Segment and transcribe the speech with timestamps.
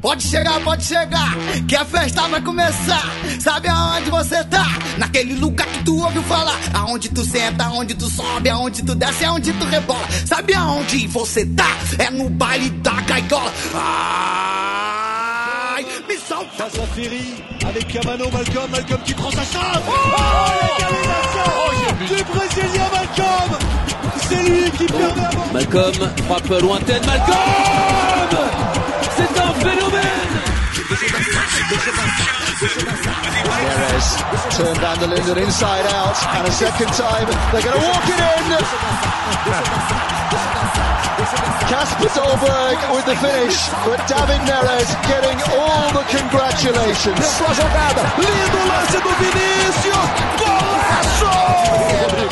[0.00, 1.34] Pode chegar, pode chegar,
[1.68, 3.04] que a festa vai começar.
[3.38, 4.66] Sabe aonde você tá?
[4.98, 6.58] Naquele lugar que tu ouviu falar.
[6.72, 10.08] Aonde tu senta, aonde tu sobe, aonde tu desce, aonde tu rebola.
[10.26, 11.68] Sabe aonde você tá?
[11.98, 13.52] É no baile da gaiola.
[15.74, 16.50] Ai, me solta.
[16.64, 19.82] Face à Ferry, avec Camano, Malcolm, Malcolm qui prend sa chance.
[19.86, 20.00] Oh,
[20.78, 20.99] l'égalisation
[22.06, 23.58] du Brésilien Malcolm.
[24.28, 27.36] C'est lui qui permet à Malcolm, frappe lointaine, Malcolm!
[29.16, 30.20] C'est un phénomène
[32.60, 34.20] Neres
[34.52, 38.20] turned down the Linden inside out, and a second time they're going to walk it
[38.20, 38.44] in.
[41.72, 43.56] Casper Dolberg with the finish,
[43.88, 47.24] but David Neres getting all the congratulations.
[47.24, 52.29] Sua lindo lance do Vinícius, golaço!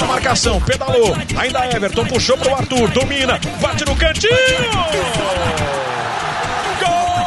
[0.00, 1.14] Na marcação, pedalou.
[1.38, 4.32] Ainda Everton puxou pro Arthur, domina, bate no cantinho.
[6.80, 7.26] Gol!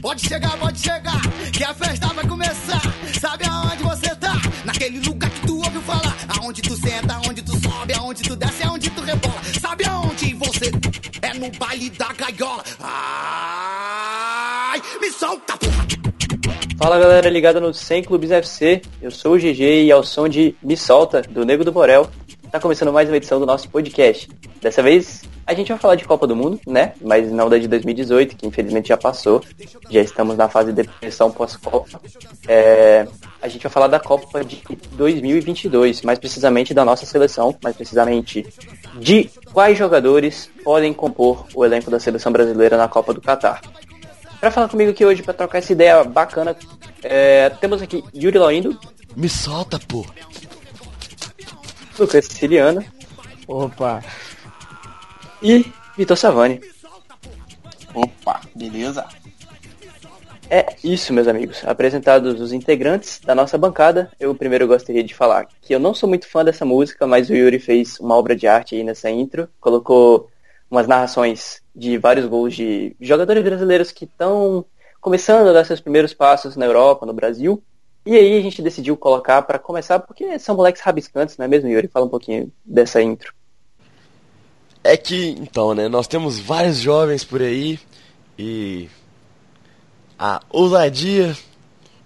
[0.00, 1.20] Pode chegar, pode chegar,
[1.52, 2.80] que a festa vai começar.
[3.20, 4.32] Sabe aonde você tá?
[4.64, 6.16] Naquele lugar que tu ouviu falar.
[6.38, 9.40] Aonde tu senta, aonde tu sobe, aonde tu desce, aonde tu rebola.
[9.60, 10.70] Sabe aonde você
[11.22, 12.64] é no baile da gaiola.
[12.80, 13.69] Ai,
[16.82, 20.54] Fala galera ligada no 100 Clubes FC, eu sou o GG e ao som de
[20.62, 22.08] Me Solta, do Nego do Borel,
[22.50, 24.30] tá começando mais uma edição do nosso podcast.
[24.62, 26.94] Dessa vez a gente vai falar de Copa do Mundo, né?
[27.02, 29.44] Mas não da de 2018, que infelizmente já passou,
[29.90, 32.00] já estamos na fase de depressão pós-Copa.
[32.48, 33.06] É,
[33.42, 38.46] a gente vai falar da Copa de 2022, mais precisamente da nossa seleção, mais precisamente
[38.98, 43.60] de quais jogadores podem compor o elenco da seleção brasileira na Copa do Catar.
[44.40, 46.56] Pra falar comigo aqui hoje, pra trocar essa ideia bacana,
[47.02, 48.78] é, temos aqui Yuri Laurindo,
[49.14, 50.06] Me solta, pô.
[51.98, 52.82] Lucas Siciliano
[53.46, 54.02] Opa,
[55.42, 56.60] e Vitor Savani.
[57.94, 59.06] opa, beleza?
[60.48, 61.62] É isso, meus amigos.
[61.64, 66.08] Apresentados os integrantes da nossa bancada, eu primeiro gostaria de falar que eu não sou
[66.08, 69.48] muito fã dessa música, mas o Yuri fez uma obra de arte aí nessa intro,
[69.60, 70.30] colocou
[70.70, 74.64] umas narrações de vários gols de jogadores brasileiros que estão
[75.00, 77.62] começando a dar seus primeiros passos na Europa, no Brasil.
[78.06, 81.68] E aí a gente decidiu colocar para começar, porque são moleques rabiscantes, não é mesmo,
[81.68, 81.88] Yuri?
[81.88, 83.34] Fala um pouquinho dessa intro.
[84.82, 87.78] É que, então, né, nós temos vários jovens por aí
[88.38, 88.88] e
[90.18, 91.36] a ousadia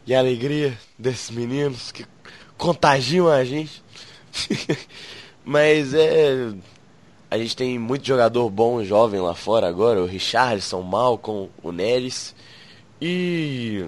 [0.07, 2.05] e a alegria desses meninos que
[2.59, 3.83] contagiam a gente.
[5.45, 6.53] Mas é.
[7.31, 11.73] A gente tem muito jogador bom jovem lá fora agora, o Richardson, o Malcolm, o
[11.73, 12.35] Neres.
[13.01, 13.87] E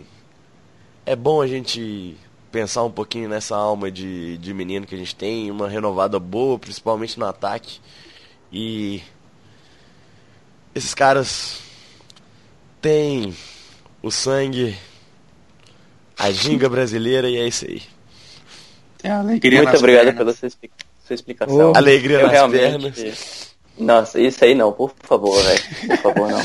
[1.04, 2.16] é bom a gente
[2.50, 6.58] pensar um pouquinho nessa alma de, de menino que a gente tem, uma renovada boa,
[6.58, 7.78] principalmente no ataque.
[8.52, 9.02] E
[10.74, 11.60] esses caras
[12.80, 13.34] têm
[14.02, 14.76] o sangue,
[16.18, 17.82] a ginga brasileira e é isso aí.
[19.02, 19.10] É
[19.62, 20.16] Muito obrigado pernas.
[20.18, 20.70] pela sua, expli-
[21.06, 21.72] sua explicação.
[21.72, 21.76] Oh.
[21.76, 22.60] Alegria eu nas realmente...
[22.60, 23.56] pernas.
[23.78, 25.60] Nossa, isso aí não, por favor, velho.
[25.88, 26.42] Por favor, não.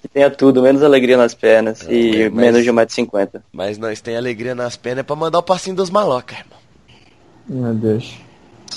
[0.00, 3.42] Que tenha tudo, menos alegria nas pernas e mas- menos de 1,50m.
[3.52, 6.58] Mas nós tem alegria nas pernas é pra mandar o passinho dos malocas, irmão.
[7.46, 8.14] Meu Deus.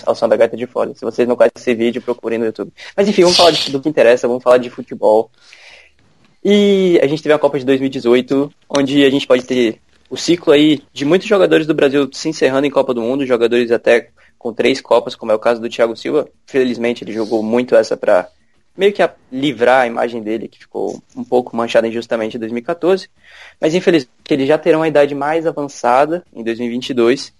[0.05, 0.93] Ao som da gaita de fora.
[0.93, 2.71] Se vocês não conhecem esse vídeo, procurem no YouTube.
[2.97, 5.29] Mas enfim, vamos falar de- do que interessa, vamos falar de futebol.
[6.43, 9.79] E a gente teve a Copa de 2018, onde a gente pode ter
[10.13, 13.71] o ciclo aí de muitos jogadores do Brasil se encerrando em Copa do Mundo, jogadores
[13.71, 16.27] até com três Copas, como é o caso do Thiago Silva.
[16.45, 18.27] Felizmente ele jogou muito essa pra
[18.77, 23.09] meio que a- livrar a imagem dele, que ficou um pouco manchada injustamente em 2014.
[23.59, 27.33] Mas infelizmente eles já terão a idade mais avançada em 2022.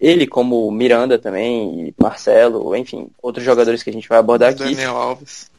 [0.00, 4.62] Ele, como Miranda também, e Marcelo, enfim, outros jogadores que a gente vai abordar aqui.
[4.62, 5.50] Daniel Alves.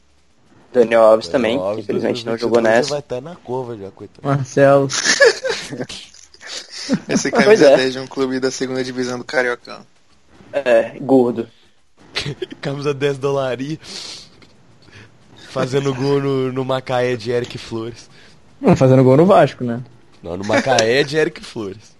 [0.73, 2.89] Daniel Alves também, Alves, que infelizmente não 2022 jogou nessa.
[2.91, 4.25] Vai estar na cova já, coitado.
[4.25, 4.87] Marcelo.
[7.07, 7.77] Esse Pois camisa é.
[7.77, 9.85] 10 de um clube da segunda divisão do Cariocão.
[10.51, 11.47] É, gordo.
[12.61, 13.77] Camisa 10 dolaria.
[15.49, 18.09] Fazendo gol no, no Macaé de Eric Flores.
[18.59, 19.81] Não, fazendo gol no Vasco, né?
[20.21, 21.95] Não, no Macaé de Eric Flores.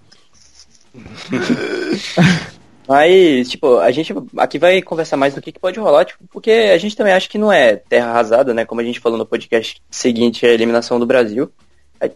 [2.88, 6.52] Mas, tipo, a gente aqui vai conversar mais do que, que pode rolar, tipo, porque
[6.52, 8.66] a gente também acha que não é terra arrasada, né?
[8.66, 11.50] Como a gente falou no podcast seguinte, a eliminação do Brasil.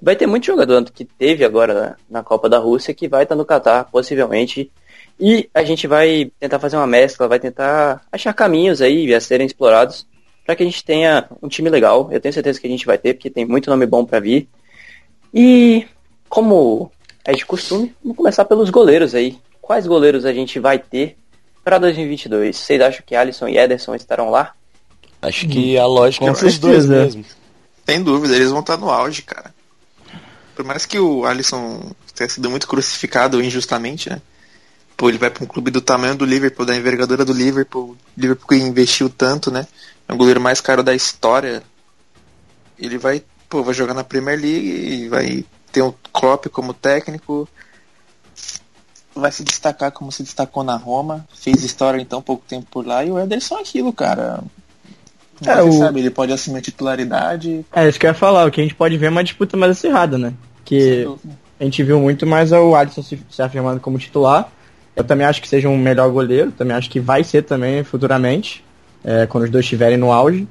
[0.01, 3.35] Vai ter muito jogador que teve agora na, na Copa da Rússia que vai estar
[3.35, 4.71] no Catar, possivelmente.
[5.19, 9.45] E a gente vai tentar fazer uma mescla, vai tentar achar caminhos aí a serem
[9.45, 10.05] explorados
[10.45, 12.09] para que a gente tenha um time legal.
[12.11, 14.47] Eu tenho certeza que a gente vai ter, porque tem muito nome bom para vir.
[15.33, 15.87] E
[16.29, 16.91] como
[17.23, 19.37] é de costume, vamos começar pelos goleiros aí.
[19.61, 21.17] Quais goleiros a gente vai ter
[21.63, 22.55] para 2022?
[22.55, 24.53] Vocês acham que Alisson e Ederson estarão lá?
[25.21, 27.25] Acho que a lógica é os dois mesmo.
[27.85, 29.54] Sem dúvida, eles vão estar no auge, cara.
[30.55, 34.21] Por mais que o Alisson tenha sido muito crucificado injustamente, né?
[34.95, 37.97] Pô, ele vai para um clube do tamanho do Liverpool, da envergadura do Liverpool.
[38.17, 39.67] Liverpool que investiu tanto, né?
[40.07, 41.61] É o goleiro mais caro da história.
[42.79, 47.49] Ele vai, pô, vai jogar na Premier League e vai ter o Klopp como técnico.
[49.13, 51.27] Vai se destacar como se destacou na Roma.
[51.33, 53.03] Fez história em tão pouco tempo por lá.
[53.03, 54.41] E o Ederson é aquilo, cara.
[55.45, 57.65] É, o- sabe, ele pode assumir a titularidade.
[57.73, 58.45] É, isso que eu ia falar.
[58.47, 60.33] O que a gente pode ver é uma disputa mais acirrada, né?
[60.63, 61.07] Que
[61.59, 64.49] a gente viu muito mais o Alisson se, se afirmando como titular.
[64.95, 66.51] Eu também acho que seja um melhor goleiro.
[66.51, 68.63] Também acho que vai ser também futuramente.
[69.03, 70.47] é, quando os dois estiverem no auge.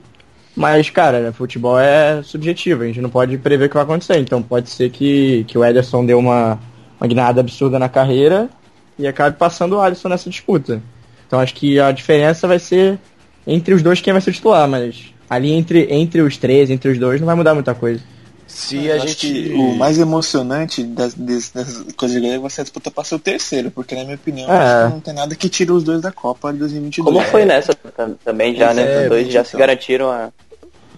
[0.55, 2.83] Mas, cara, futebol é subjetivo.
[2.85, 4.19] A gente não pode prever o que vai acontecer.
[4.19, 6.61] Então pode ser que, que o Ederson dê uma,
[7.01, 8.49] uma guinada absurda na carreira
[8.97, 10.81] e acabe passando o Alisson nessa disputa.
[11.27, 12.99] Então acho que a diferença vai ser
[13.47, 14.97] entre os dois quem vai ser titular, mas
[15.29, 18.01] ali entre, entre os três, entre os dois, não vai mudar muita coisa.
[18.47, 19.17] Se Eu a gente.
[19.17, 23.03] que o mais emocionante das, das, das coisas de goleiro vai ser a disputa para
[23.03, 24.57] ser o terceiro, porque na minha opinião É.
[24.57, 27.05] acho que não tem nada que tire os dois da Copa de 2022.
[27.17, 28.83] Como foi nessa tam- também já, né?
[28.83, 29.61] É, Os dois já se então.
[29.61, 30.29] garantiram a.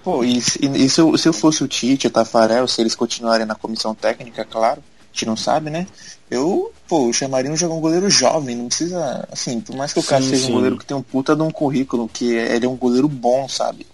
[0.04, 2.94] Pô, e, se- e se, eu, se eu fosse o Tite, o Tafarel, se eles
[2.94, 4.81] continuarem na comissão técnica, claro,
[5.16, 5.86] gente não sabe, né?
[6.30, 9.98] Eu, pô, eu chamaria um jogar um goleiro jovem, não precisa, assim, por mais que
[9.98, 10.50] o cara Sim, seja sim.
[10.50, 13.48] um goleiro que tem um puta de um currículo, que ele é um goleiro bom,
[13.48, 13.86] sabe?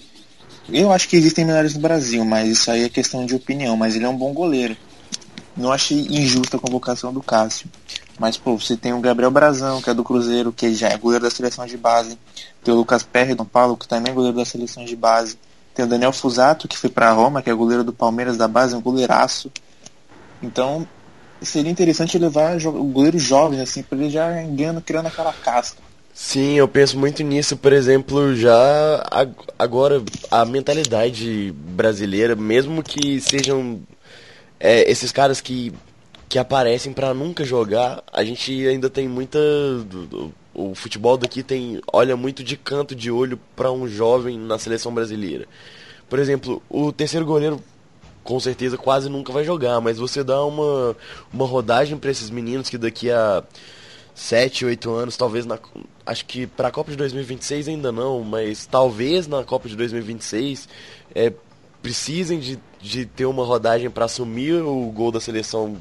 [0.68, 3.94] Eu acho que existem melhores no Brasil, mas isso aí é questão de opinião, mas
[3.94, 4.76] ele é um bom goleiro.
[5.56, 7.68] Não achei injusta a convocação do Cássio.
[8.18, 11.24] Mas, pô, você tem o Gabriel Brazão, que é do Cruzeiro, que já é goleiro
[11.24, 12.18] da seleção de base.
[12.64, 15.36] Tem o Lucas Perry do Paulo, que também é goleiro da seleção de base.
[15.74, 18.74] Tem o Daniel Fusato, que foi pra Roma, que é goleiro do Palmeiras da base,
[18.74, 19.50] um goleiraço.
[20.42, 20.86] Então,
[21.42, 25.78] seria interessante levar jo- goleiros jovens, assim, pra ele já ganhando, criando aquela casca.
[26.14, 33.18] Sim, eu penso muito nisso, por exemplo, já ag- agora a mentalidade brasileira, mesmo que
[33.20, 33.80] sejam
[34.60, 35.72] é, esses caras que,
[36.28, 39.38] que aparecem pra nunca jogar, a gente ainda tem muita
[39.86, 44.58] do- o futebol daqui tem olha muito de canto de olho pra um jovem na
[44.58, 45.46] seleção brasileira.
[46.10, 47.58] Por exemplo, o terceiro goleiro
[48.22, 50.96] com certeza quase nunca vai jogar, mas você dá uma,
[51.32, 53.42] uma rodagem pra esses meninos que daqui a
[54.14, 55.58] 7, 8 anos, talvez na.
[56.04, 60.68] Acho que pra Copa de 2026 ainda não, mas talvez na Copa de 2026
[61.14, 61.32] é,
[61.82, 65.76] precisem de, de ter uma rodagem pra assumir o gol da seleção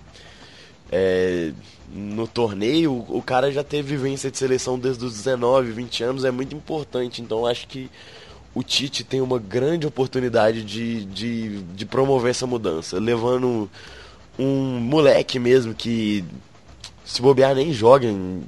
[0.92, 1.52] é,
[1.94, 3.06] no torneio.
[3.10, 7.22] O cara já teve vivência de seleção desde os 19, 20 anos, é muito importante.
[7.22, 7.90] Então acho que
[8.54, 13.70] o Tite tem uma grande oportunidade de, de, de promover essa mudança, levando
[14.38, 16.24] um moleque mesmo que
[17.06, 18.44] se bobear nem joga, em-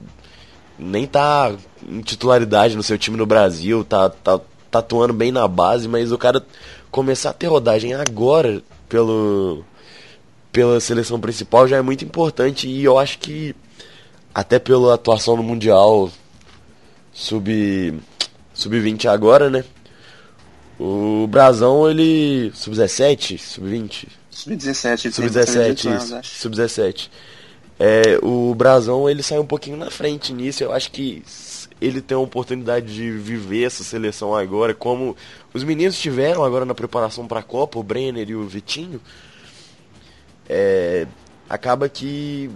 [0.78, 1.56] nem tá
[1.88, 4.40] em titularidade no seu time no Brasil, tá, tá,
[4.72, 6.44] tá atuando bem na base, mas o cara
[6.92, 9.64] começar a ter rodagem agora pelo,
[10.52, 13.56] pela seleção principal já é muito importante e eu acho que
[14.34, 16.10] até pela atuação no Mundial
[17.14, 17.94] sub
[18.54, 19.64] sub-20 agora, né?
[20.86, 26.16] O Brasão, ele sub-17, sub-20, Sub-17, ele tem Sub-17, 18 anos, isso.
[26.16, 26.36] acho.
[26.42, 27.10] Sub-17.
[27.80, 30.62] É, o Brasão, ele sai um pouquinho na frente nisso.
[30.62, 31.24] Eu acho que
[31.80, 35.16] ele tem a oportunidade de viver essa seleção agora, como
[35.54, 39.00] os meninos tiveram agora na preparação para a Copa, o Brenner e o Vitinho.
[40.50, 41.08] É,
[41.50, 42.52] acaba que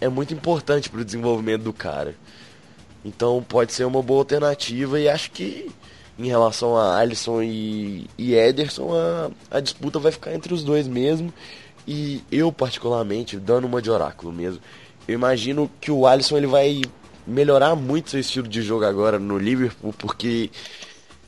[0.00, 2.14] é muito importante para o desenvolvimento do cara.
[3.04, 5.68] Então pode ser uma boa alternativa e acho que
[6.18, 10.88] em relação a Alisson e, e Ederson, a, a disputa vai ficar entre os dois
[10.88, 11.32] mesmo.
[11.86, 14.60] E eu, particularmente, dando uma de oráculo mesmo,
[15.06, 16.82] eu imagino que o Alisson ele vai
[17.26, 20.50] melhorar muito seu estilo de jogo agora no Liverpool, porque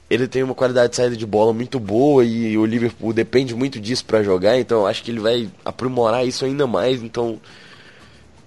[0.09, 3.79] ele tem uma qualidade de saída de bola muito boa e o Liverpool depende muito
[3.79, 7.41] disso para jogar, então acho que ele vai aprimorar isso ainda mais, então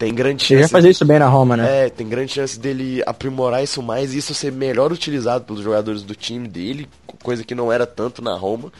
[0.04, 0.72] tem grande Ele chance.
[0.72, 1.86] fazer isso bem na Roma, né?
[1.86, 6.04] É, tem grande chance dele aprimorar isso mais e isso ser melhor utilizado pelos jogadores
[6.04, 6.90] do time dele,
[7.22, 8.72] coisa que não era tanto na Roma,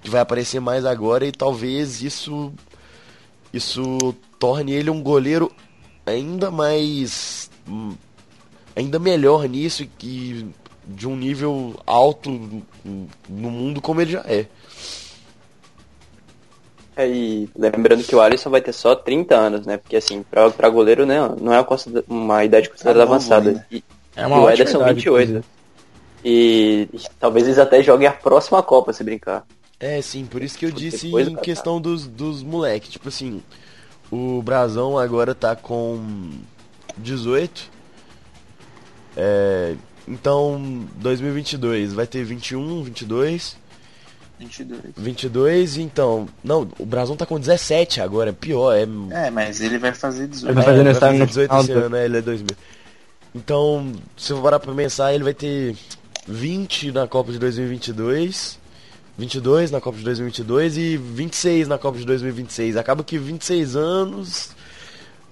[0.00, 2.52] que vai aparecer mais agora e talvez isso
[3.52, 5.50] isso torne ele um goleiro
[6.06, 7.50] ainda mais
[8.76, 10.46] ainda melhor nisso e que
[10.86, 12.30] de um nível alto
[13.28, 14.46] no mundo como ele já é.
[16.98, 19.76] É, e lembrando que o Alisson vai ter só 30 anos, né?
[19.76, 21.64] Porque assim, pra, pra goleiro né, não é
[22.08, 23.50] uma, idade considerada novo avançada.
[23.50, 23.66] ainda.
[23.70, 23.84] E,
[24.16, 25.22] É e uma o ótima Ederson idade, 28.
[25.30, 25.44] inclusive.
[26.24, 29.46] E, e talvez eles até joguem a próxima Copa, se brincar.
[29.78, 32.90] É, sim, por isso que eu disse Depois em questão dos, dos moleques.
[32.90, 33.40] Tipo assim,
[34.10, 36.30] o Brasão agora tá com
[36.96, 37.70] 18.
[39.16, 39.76] É,
[40.08, 43.56] então, 2022 vai ter 21, 22,
[44.38, 44.80] 22.
[44.96, 46.28] 22, então...
[46.44, 48.82] Não, o Brasão tá com 17 agora, pior, é...
[49.26, 50.54] É, mas ele vai fazer Ele 18.
[50.54, 52.04] vai fazer É, aniversário no 18 final esse ano, né?
[52.04, 52.56] Ele é 2000.
[53.34, 55.76] Então, se eu parar pra pensar, ele vai ter
[56.26, 58.58] 20 na Copa de 2022,
[59.16, 62.76] 22 na Copa de 2022 e 26 na Copa de 2026.
[62.76, 64.50] Acaba que 26 anos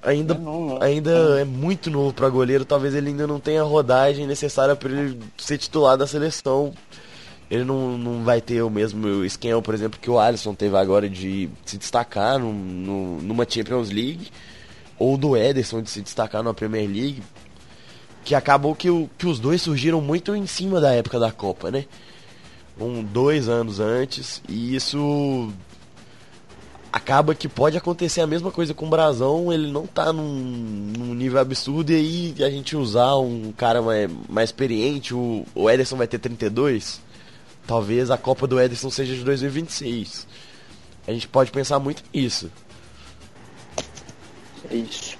[0.02, 0.86] ainda, É novo, né?
[0.86, 1.10] ainda
[1.40, 2.64] é muito novo pra goleiro.
[2.64, 6.72] Talvez ele ainda não tenha a rodagem necessária pra ele ser titular da seleção.
[7.50, 11.08] Ele não, não vai ter o mesmo esquema, por exemplo, que o Alisson teve agora
[11.08, 14.28] de se destacar num- no, numa Champions League
[14.98, 17.22] ou do Ederson de se destacar na Premier League,
[18.24, 21.70] que acabou que, o, que os dois surgiram muito em cima da época da Copa,
[21.70, 21.84] né?
[22.80, 25.50] Um, dois anos antes, e isso
[26.92, 30.24] acaba que pode acontecer a mesma coisa com o Brasão, ele não tá num,
[30.98, 35.70] num nível absurdo, e aí a gente usar um cara mais, mais experiente, o, o
[35.70, 37.00] Ederson vai ter 32,
[37.66, 40.26] talvez a Copa do Ederson seja de 2026.
[41.06, 42.50] A gente pode pensar muito nisso.
[44.70, 45.16] É isso.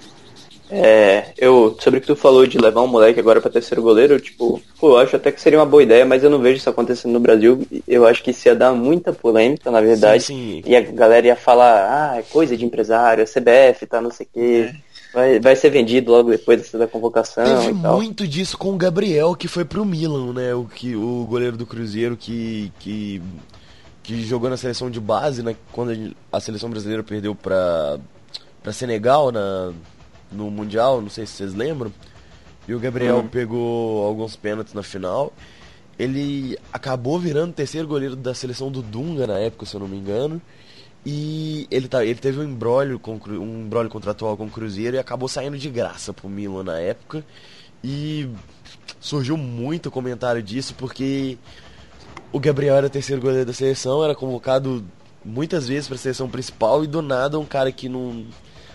[0.69, 4.19] É, eu, sobre o que tu falou de levar um moleque agora pra terceiro goleiro,
[4.19, 6.69] tipo, pô, eu acho até que seria uma boa ideia, mas eu não vejo isso
[6.69, 7.65] acontecendo no Brasil.
[7.87, 10.25] Eu acho que isso ia dar muita polêmica, na verdade.
[10.25, 10.71] Sim, sim.
[10.71, 14.27] E a galera ia falar, ah, é coisa de empresário, é CBF, tá não sei
[14.27, 14.75] o quê.
[15.17, 19.35] Vai, vai ser vendido logo depois da convocação Teve e muito disso com o Gabriel,
[19.35, 20.55] que foi pro Milan, né?
[20.55, 23.23] O, que, o goleiro do Cruzeiro que, que,
[24.03, 25.57] que jogou na seleção de base, né?
[25.73, 27.99] Quando a seleção brasileira perdeu pra,
[28.63, 29.73] pra Senegal na,
[30.31, 31.91] no Mundial, não sei se vocês lembram.
[32.69, 35.33] E o Gabriel pegou alguns pênaltis na final.
[35.99, 39.97] Ele acabou virando terceiro goleiro da seleção do Dunga na época, se eu não me
[39.97, 40.43] engano.
[41.09, 45.29] E ele, tá, ele teve um embrólio, com, um contratual com o Cruzeiro e acabou
[45.29, 47.25] saindo de graça pro Milan na época.
[47.85, 48.29] E
[48.99, 51.39] surgiu muito comentário disso porque
[52.33, 54.85] o Gabriel era terceiro goleiro da seleção, era convocado
[55.25, 58.27] muitas vezes para a seleção principal e do nada um cara que não,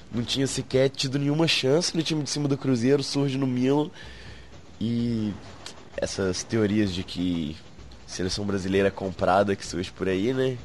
[0.09, 3.89] não tinha sequer tido nenhuma chance no time de cima do Cruzeiro surge no Milan
[4.79, 5.33] e
[5.97, 7.57] essas teorias de que
[8.07, 10.57] seleção brasileira é comprada que surge por aí, né?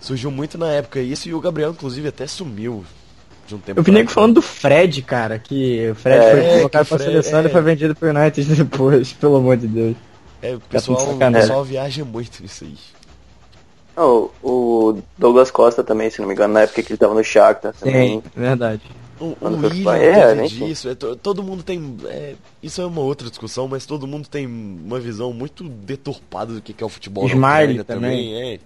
[0.00, 2.84] Surgiu muito na época isso e o Gabriel inclusive até sumiu
[3.46, 6.56] de um tempo Eu vi nego falando do Fred, cara, que o Fred É, foi
[6.58, 7.48] colocado o pra Fred- seleção e é.
[7.48, 9.96] foi vendido pro United depois, pelo amor de Deus.
[10.42, 12.74] É, o Tá pessoal, tudo o pessoal viaja muito nisso aí.
[13.96, 17.24] Não, o Douglas Costa também, se não me engano, na época que ele tava no
[17.24, 18.20] Shakhtar também.
[18.20, 18.82] Sim, verdade.
[19.18, 21.96] O, o William teve né, disso, é, to- todo mundo tem.
[22.04, 26.60] é, isso é uma outra discussão, mas todo mundo tem uma visão muito deturpada do
[26.60, 28.34] que que é o futebol Smiley Ucrânia também.
[28.54, 28.58] é.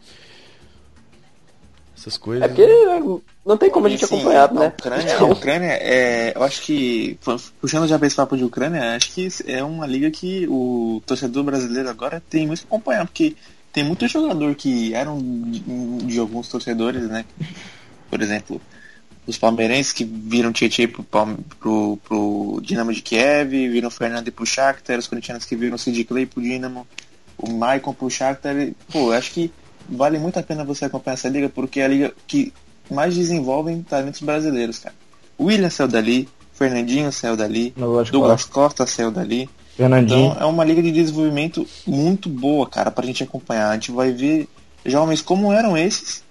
[2.01, 2.43] Essas coisas.
[2.43, 2.67] É porque
[3.45, 4.67] não tem como a gente Assim, acompanhar, a né?
[4.69, 7.19] Ucrânia, a Ucrânia é, eu acho que,
[7.61, 11.45] puxando já pra esse papo de Ucrânia, acho que é uma liga que o torcedor
[11.45, 13.37] brasileiro agora tem muito que acompanhar, porque
[13.71, 15.61] tem muito jogador que eram de,
[16.07, 17.27] de alguns torcedores, né?
[18.09, 18.59] Por exemplo,
[19.27, 21.05] os palmeirenses que viram Tietchan pro,
[21.59, 25.79] pro, pro Dinamo de Kiev, viram o Fernando pro Shakhtar, os corintianos que viram o
[25.79, 26.87] Sid Clay pro Dinamo,
[27.37, 28.55] o Maicon pro Shakhtar.
[28.91, 29.53] Pô, acho que
[29.91, 32.53] vale muito a pena você acompanhar essa liga, porque é a liga que
[32.91, 34.95] mais desenvolvem talentos brasileiros, cara.
[35.39, 39.49] William saiu dali, Fernandinho saiu dali, Douglas Douglas Costa saiu dali.
[39.77, 40.31] Fernandinho.
[40.33, 43.71] Então é uma liga de desenvolvimento muito boa, cara, pra gente acompanhar.
[43.71, 44.49] A gente vai ver
[44.85, 46.23] jovens como eram esses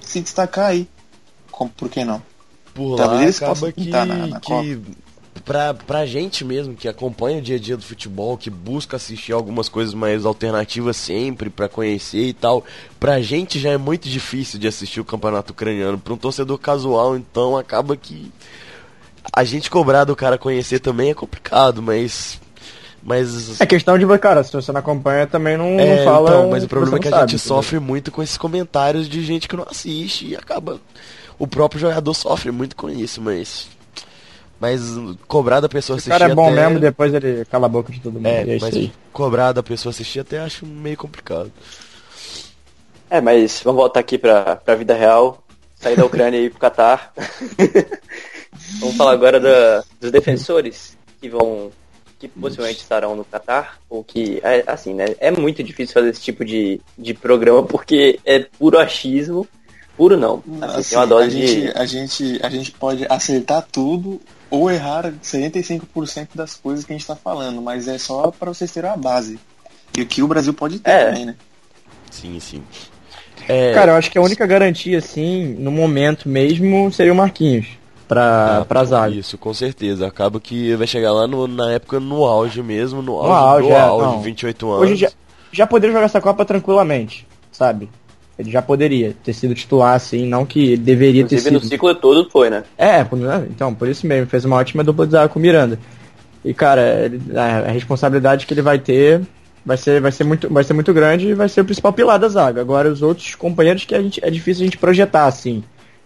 [0.00, 0.88] se destacar aí.
[1.50, 2.20] Como, por que não?
[2.74, 4.80] Por Talvez lá eles acaba possam que, pintar na- na que
[5.44, 9.32] pra, pra gente mesmo que acompanha o dia a dia do futebol, que busca assistir
[9.32, 12.64] algumas coisas mais alternativas sempre pra conhecer e tal,
[12.98, 15.98] pra gente já é muito difícil de assistir o campeonato ucraniano.
[15.98, 18.30] Pra um torcedor casual, então acaba que
[19.32, 22.40] a gente cobrar do cara conhecer também é complicado, mas
[23.02, 26.30] mas É questão de, cara, se você não acompanha também não, é, não fala.
[26.30, 29.48] então, mas o problema é que a gente sofre muito com esses comentários de gente
[29.48, 30.80] que não assiste e acaba.
[31.38, 33.66] O próprio jogador sofre muito com isso, mas.
[34.62, 34.80] Mas
[35.26, 36.12] cobrar da pessoa entendeu?
[36.12, 36.18] O assistir.
[36.20, 36.66] cara é bom até...
[36.68, 38.26] mesmo, depois ele cala a boca de todo mundo.
[38.26, 38.92] É, e é isso mas aí.
[39.12, 41.50] cobrar da pessoa assistir até acho meio complicado.
[43.10, 45.42] É, mas vamos voltar aqui pra, pra vida real.
[45.80, 47.12] Sair da Ucrânia e ir pro Catar.
[48.78, 51.72] vamos falar agora da- dos defensores que vão.
[52.20, 53.78] que possivelmente estarão no Catar.
[53.90, 54.40] Ou que.
[54.44, 55.06] É, assim, né?
[55.18, 59.44] É muito difícil fazer esse tipo de, de programa porque é puro achismo.
[59.96, 60.42] puro, não.
[60.62, 61.68] Assim, Assim, tem uma dose a, gente, de.
[61.78, 64.20] a, gente, a gente pode acertar tudo
[64.52, 68.70] ou errar 75% das coisas que a gente tá falando, mas é só para vocês
[68.70, 69.40] terem uma base.
[69.96, 71.04] E o que o Brasil pode ter É.
[71.06, 71.36] também, né?
[72.10, 72.62] Sim, sim.
[73.48, 77.66] É, Cara, eu acho que a única garantia, assim, no momento mesmo, seria o Marquinhos.
[78.06, 79.14] Pra, ah, pra zaga.
[79.14, 80.06] Isso, com certeza.
[80.06, 83.74] Acaba que vai chegar lá no- na época no auge mesmo, no auge, auge, do
[83.74, 84.20] é, auge, não.
[84.20, 84.82] 28 anos.
[84.82, 85.10] Hoje já,
[85.50, 87.88] já poderia jogar essa Copa tranquilamente, sabe?
[88.38, 91.68] Ele já poderia ter sido titular, assim, não que ele deveria ter Inclusive no sido.
[91.68, 92.64] ciclo todo foi, né?
[92.78, 93.18] É, por-
[93.50, 95.78] então, por isso mesmo, fez uma ótima dupla de zaga com o Miranda.
[96.44, 99.20] E, cara, ele- a, responsabilidade que ele vai ter
[99.64, 102.18] vai ser, vai, ser muito, vai ser muito grande e vai ser o principal pilar
[102.18, 102.60] da zaga.
[102.60, 105.62] Agora, os outros companheiros que a gente, é difícil a gente projetar, assim.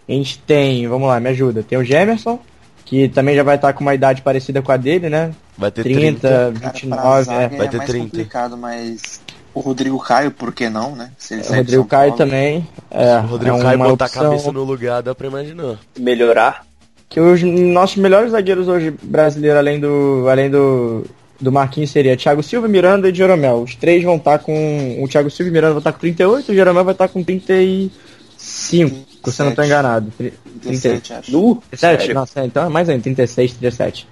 [0.07, 2.39] A gente tem, vamos lá, me ajuda, tem o Gemerson,
[2.85, 5.31] que também já vai estar com uma idade parecida com a dele, né?
[5.57, 6.29] Vai ter 30, 30.
[6.29, 7.57] Cara, pra 29, zaga é.
[7.57, 8.05] vai é ter mais 30.
[8.05, 9.21] complicado, mas
[9.57, 11.11] o Rodrigo Caio, por que não, né?
[11.17, 12.25] Se ele O Rodrigo Caio Paulo.
[12.25, 12.67] também.
[12.91, 15.77] É, O Rodrigo é Caio botar a opção cabeça no lugar, dá pra imaginar.
[15.99, 16.65] Melhorar.
[17.09, 21.05] Que os nossos melhores zagueiros hoje brasileiros, além do, além do,
[21.39, 23.61] do Marquinhos, seria Thiago Silva, Miranda e Jeromel.
[23.61, 25.01] Os três vão estar com.
[25.01, 27.91] O Thiago Silva e Miranda vão estar com 38, o Jeromel vai estar com 35,
[28.37, 30.11] se eu não estou enganado.
[30.17, 31.31] Tri- 37, acho.
[31.31, 31.55] Nu?
[31.69, 31.79] 37?
[32.01, 32.13] Sério?
[32.15, 34.07] Nossa, então é mais ainda, 36, 37.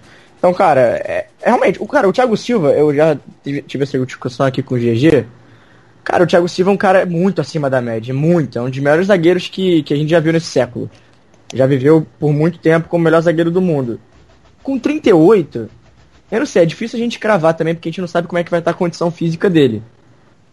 [0.46, 3.98] Então, cara, é, é realmente, o cara, o Thiago Silva, eu já tive, tive essa
[4.06, 5.26] discussão aqui com o GG.
[6.04, 8.60] Cara, o Thiago Silva é um cara muito acima da média, muito.
[8.60, 10.88] É um dos melhores zagueiros que, que a gente já viu nesse século.
[11.52, 14.00] Já viveu por muito tempo como o melhor zagueiro do mundo.
[14.62, 15.68] Com 38,
[16.32, 18.38] eu não sei, é difícil a gente cravar também, porque a gente não sabe como
[18.38, 19.82] é que vai estar a condição física dele.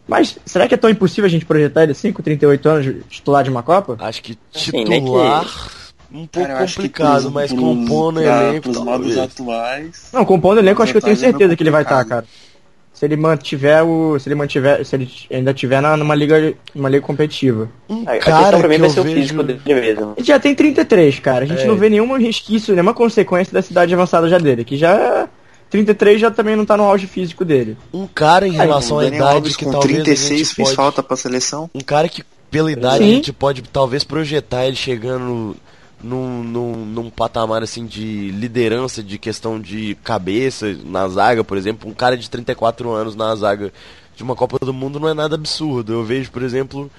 [0.08, 3.44] Mas será que é tão impossível a gente projetar ele assim, com 38 anos, titular
[3.44, 3.98] de uma Copa?
[4.00, 5.81] Acho que Assim, nem titular
[6.14, 10.08] um pouco Cara, complicado, pros- mas pros- compondo o pra- elenco pros modos atuais.
[10.12, 11.96] Não, compondo o elenco, eu acho que eu tenho Tá certeza que ele vai estar,
[11.96, 12.24] complicado.
[12.24, 12.52] cara.
[12.92, 14.16] Se ele mantiver o.
[14.20, 14.84] Se ele mantiver.
[14.84, 16.54] Se ele ainda tiver na, numa liga.
[16.74, 17.68] numa liga competitiva.
[17.88, 20.12] Um A questão cara pra mim que vai ser o físico dele mesmo.
[20.16, 21.44] Ele já tem 33, cara.
[21.44, 21.66] A gente É.
[21.66, 24.64] não vê nenhum resquício, nenhuma consequência da cidade avançada já dele.
[24.64, 25.28] Que já.
[25.68, 27.76] 33 já também não tá no auge físico dele.
[27.94, 30.76] Um cara em relação à idade Alves que com talvez 36 a gente fez pode...
[30.76, 31.70] falta pra seleção.
[31.74, 33.10] Um cara que pela idade Sim.
[33.10, 35.56] a gente pode talvez projetar ele chegando
[36.02, 41.88] num, num, num patamar assim de liderança, de questão de cabeça na zaga, por exemplo,
[41.88, 43.72] um cara de 34 anos na zaga
[44.16, 45.92] de uma Copa do Mundo não é nada absurdo.
[45.92, 46.90] Eu vejo, por exemplo,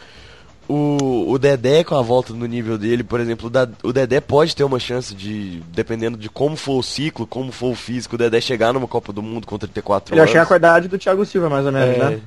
[0.67, 3.51] o, o Dedé com a volta no nível dele, por exemplo,
[3.83, 7.71] o Dedé pode ter uma chance de, dependendo de como for o ciclo, como for
[7.71, 10.31] o físico, o Dedé chegar numa Copa do Mundo com 34 Ele vai anos.
[10.31, 12.21] chegar com a idade do Thiago Silva, mais ou menos, é, né?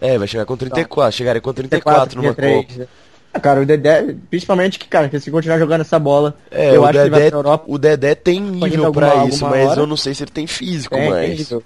[0.00, 2.66] é, vai chegar com 34, chegaria com 34 numa 33.
[2.66, 2.82] Copa.
[2.82, 6.84] Ah, Cara, o Dedé, principalmente que, cara, que se continuar jogando essa bola, É, eu
[6.84, 7.64] acho que ele vai Dedé, pra Europa.
[7.66, 9.80] o Dedé tem nível pra isso, mas hora.
[9.80, 11.38] eu não sei se ele tem físico Tem, tem mais.
[11.38, 11.62] nível.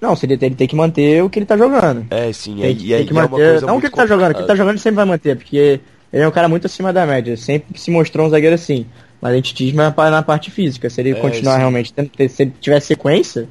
[0.00, 2.06] Não, se ele, ele tem que manter o que ele tá jogando.
[2.10, 3.60] É, sim, Tem, que- e aí tem que é manter.
[3.62, 5.36] Não o que ele tá jogando, o que ele tá jogando ele sempre vai manter,
[5.36, 5.80] porque
[6.12, 7.36] ele é um cara muito acima da média.
[7.36, 8.86] Sempre se mostrou um zagueiro assim.
[9.20, 10.88] Mas a gente diz na, pa- na parte física.
[10.88, 11.58] Se ele É, continuar sim.
[11.58, 11.94] realmente
[12.30, 13.46] se ele tiver sequência,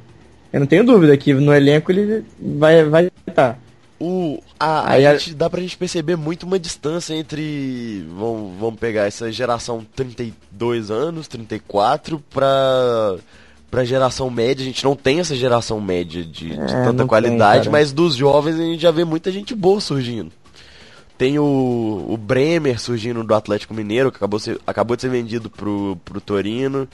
[0.52, 3.56] eu não tenho dúvida que no elenco ele vai vai estar.
[4.02, 8.58] O, a, a Aí a- gente, dá pra gente perceber muito uma distância entre, vamos,
[8.58, 13.16] vamos pegar essa geração 32 anos, 34, pra,
[13.70, 14.62] pra geração média.
[14.62, 18.14] A gente não tem essa geração média de, de É, tanta qualidade, tem, mas dos
[18.16, 20.32] jovens a gente já vê muita gente boa surgindo.
[21.18, 25.50] Tem o, o Bremer surgindo do Atlético Mineiro, que acabou, ser, acabou de ser vendido
[25.50, 26.88] pro, pro Torino.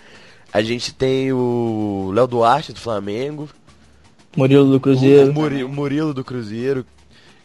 [0.53, 3.49] A gente tem o Léo Duarte do Flamengo.
[4.37, 5.31] Murilo do Cruzeiro.
[5.31, 6.85] O Muri- o Murilo do Cruzeiro.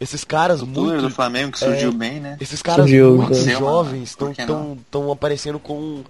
[0.02, 1.04] Esses caras O muito.
[1.04, 2.36] do Flamengo que surgiu é, bem, né?
[2.42, 6.04] Esses caras Surgiu, muito surgiu, jovens estão aparecendo com,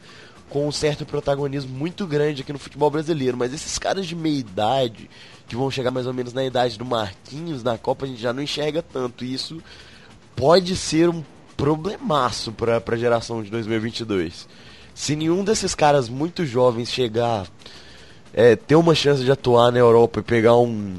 [0.49, 3.35] com um certo protagonismo muito grande aqui no futebol brasileiro.
[3.35, 5.09] Mas esses caras de meia idade,
[5.45, 8.31] que vão chegar mais ou menos na idade do Marquinhos, na Copa a gente já
[8.31, 9.25] não enxerga tanto.
[9.25, 9.61] E isso
[10.37, 11.21] pode ser um
[11.57, 14.47] problemaço para a geração de 2022.
[14.95, 17.45] Se nenhum desses caras muito jovens chegar,
[18.33, 20.95] é, ter uma chance de atuar na Europa e pegar um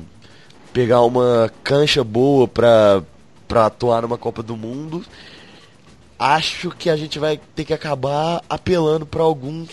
[0.72, 3.02] pegar uma cancha boa pra,
[3.46, 5.04] pra atuar numa Copa do Mundo,
[6.18, 9.68] acho que a gente vai ter que acabar apelando pra alguns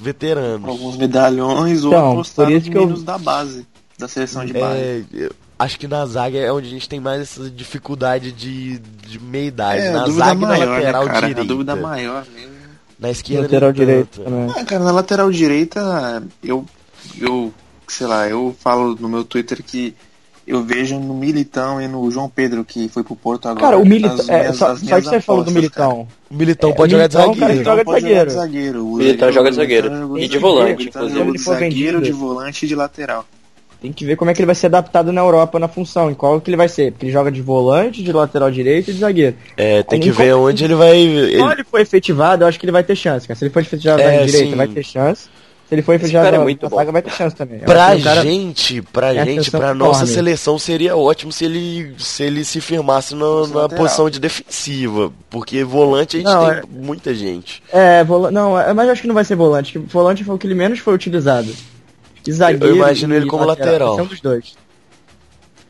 [0.00, 0.68] veteranos.
[0.68, 3.66] Alguns medalhões ou Então, apostar nos eu- da base,
[3.98, 4.78] da seleção de base.
[4.78, 8.78] É, eu acho que na zaga é onde a gente tem mais essa dificuldade de,
[8.78, 9.80] de meia idade.
[9.82, 11.18] É, na zaga e na maior, né, lateral cara?
[11.20, 11.40] direita.
[11.40, 12.56] A dúvida maior mesmo.
[12.98, 14.24] Na esquerda Lateral direito tanto.
[14.30, 14.54] também.
[14.56, 16.64] Ah, cara, na lateral direita, eu,
[17.20, 17.52] eu,
[17.88, 19.94] sei lá, eu falo no meu Twitter que
[20.46, 23.60] eu vejo no Militão e no João Pedro, que foi pro Porto agora.
[23.60, 24.24] Cara, o Militão.
[24.28, 25.50] É, só, só que você falou do.
[25.50, 26.06] Militão.
[26.30, 27.64] O Militão É, pode jogar de Militão, cara, zagueiro.
[27.64, 28.86] joga de zagueiro.
[28.86, 30.18] O Militão joga de Militão zagueiro.
[30.18, 31.32] E de volante, Militão inclusive.
[31.32, 33.24] de zagueiro, de volante e de lateral.
[33.82, 36.14] Tem que ver como é que ele vai ser adaptado na Europa na função, em
[36.14, 36.92] qual que ele vai ser.
[36.92, 39.36] Porque ele joga de volante, de lateral direito e de zagueiro.
[39.56, 40.96] É, tem que ver onde ele vai.
[40.96, 43.36] ele- Quando ele for efetivado, eu acho que ele vai ter chance, cara.
[43.38, 44.54] Se ele for efetivado É, na direita, sim.
[44.56, 45.28] vai ter chance.
[45.68, 46.76] Se ele for cara é muito na bom.
[46.76, 47.58] zaga, vai ter chance também.
[47.58, 51.44] Eu Pra o cara- gente, pra é a gente, pra nossa seleção seria ótimo se
[51.44, 53.82] ele se ele se firmasse no- na lateral.
[53.84, 57.62] posição de defensiva, porque volante a gente Não, tem é- muita gente.
[57.72, 58.30] É, vola...
[58.30, 59.76] não, é- mas eu acho que não vai ser volante.
[59.78, 61.52] Volante foi o que ele menos foi utilizado.
[62.24, 63.96] E zagueiro Eu imagino ele como lateral.
[63.96, 64.54] Vai ser um dos dois.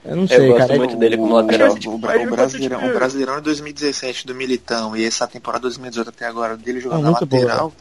[0.05, 0.77] Eu não Eu sei, gosto cara.
[0.77, 1.71] muito dele como O- lateral.
[1.71, 5.63] O, o, o você, Brasileirão, tipo, o Brasileirão de 2017 do Militão e essa temporada
[5.63, 7.73] 2018 até agora dele jogando na muito boa, lateral.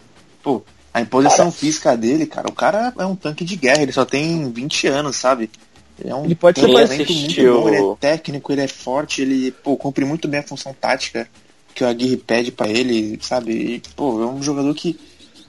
[0.42, 0.64] pô,
[0.96, 4.50] a imposição física dele, cara, o cara é um tanque de guerra, ele só tem
[4.50, 5.52] 20 anos, sabe?
[6.00, 9.52] Ele é um Ele pode ser muito bom, ele é técnico, ele é forte, ele
[9.52, 11.28] pô, cumpre muito bem a função tática
[11.74, 13.52] que o Aguirre pede pra ele, sabe?
[13.52, 14.98] E, pô, é um jogador que,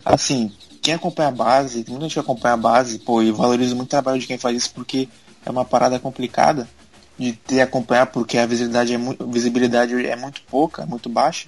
[0.05, 0.51] assim,
[0.83, 3.87] quem acompanha a base, tem muita gente que acompanha a base, pô, e valoriza muito
[3.87, 5.09] o trabalho de quem faz isso porque
[5.45, 6.69] é uma parada complicada
[7.17, 11.47] de ter acompanhar porque a visibilidade é muito, visibilidade é muito pouca, muito baixa.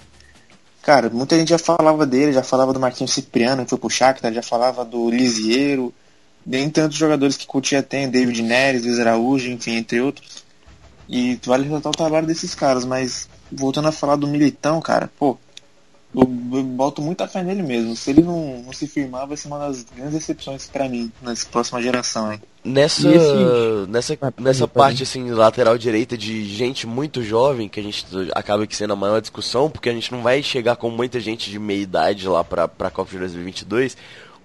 [0.81, 4.33] Cara, muita gente já falava dele, já falava do Marquinhos Cipriano, que foi pro Shakhtar,
[4.33, 5.93] já falava do Lisiero,
[6.45, 10.43] nem tantos jogadores que Coutinho tem, David Neres, Luiz Araújo, enfim, entre outros.
[11.07, 15.37] E vale ressaltar o trabalho desses caras, mas voltando a falar do Militão, cara, pô,
[16.15, 16.21] eu,
[16.53, 17.95] eu boto muita fé nele mesmo.
[17.95, 21.47] Se ele não, não se firmar, vai ser uma das grandes decepções pra mim, nessa
[21.49, 22.41] próxima geração, hein.
[22.63, 27.83] Nessa esse- nessa Ah, nessa parte assim lateral direita de gente muito jovem que a
[27.83, 31.19] gente acaba que sendo a maior discussão, porque a gente não vai chegar com muita
[31.21, 33.95] gente de meia idade lá pra para Copa de 2022.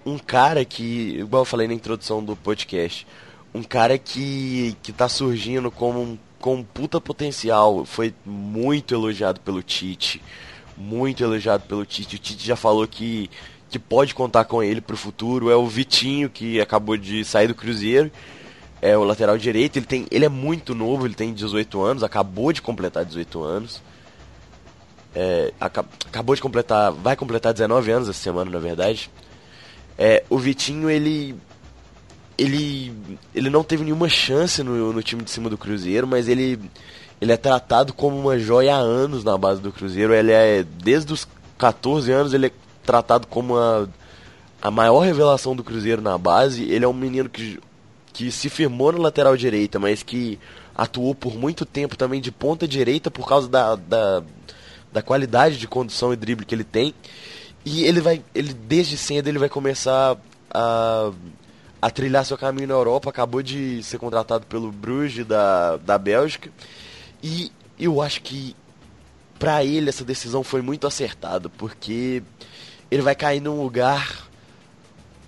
[0.05, 3.05] Um cara que, igual eu falei na introdução do podcast,
[3.53, 9.39] um cara que que tá surgindo como um com um puta potencial, foi muito elogiado
[9.41, 10.21] pelo Tite,
[10.77, 12.15] muito elogiado pelo Tite.
[12.15, 13.29] O Tite já falou que
[13.67, 17.55] que pode contar com ele pro futuro é o Vitinho que acabou de sair do
[17.55, 18.09] Cruzeiro.
[18.81, 22.53] É o lateral direito, ele tem, ele é muito novo, ele tem 18 anos, acabou
[22.53, 23.81] de completar 18 anos.
[25.13, 29.09] É, aca- acabou de completar, vai completar 19 anos essa semana, na verdade.
[29.97, 31.35] É, o Vitinho, ele
[32.37, 32.93] ele
[33.33, 36.59] ele não teve nenhuma chance no, no time de cima do Cruzeiro, mas ele
[37.21, 40.13] ele é tratado como uma joia há anos na base do Cruzeiro.
[40.13, 42.51] Ele é desde os 14 anos ele é
[42.83, 43.87] tratado como a,
[44.61, 46.63] a maior revelação do Cruzeiro na base.
[46.63, 47.59] Ele é um menino que
[48.15, 50.39] que se firmou na lateral direita, mas que
[50.73, 54.23] atuou por muito tempo também de ponta direita por causa da, da,
[54.91, 56.93] da qualidade de condução e drible que ele tem.
[57.65, 60.15] E ele vai, ele desde cedo ele vai começar
[60.49, 61.11] a,
[61.85, 63.09] a trilhar seu caminho na Europa.
[63.11, 66.49] Acabou de ser contratado pelo Bruges da, da Bélgica.
[67.21, 68.55] E eu acho que
[69.37, 72.23] pra ele essa decisão foi muito acertada, porque
[72.89, 74.27] ele vai cair num lugar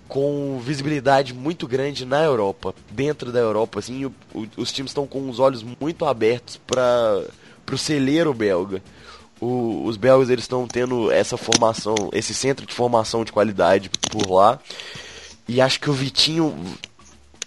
[0.08, 5.06] com visibilidade muito grande na Europa, dentro da Europa, assim, o- o- os times estão
[5.06, 7.22] com os olhos muito abertos para
[7.70, 8.82] o celeiro belga.
[9.40, 14.28] O- os belgas eles estão tendo essa formação, esse centro de formação de qualidade por
[14.30, 14.58] lá.
[15.48, 16.54] E acho que o Vitinho,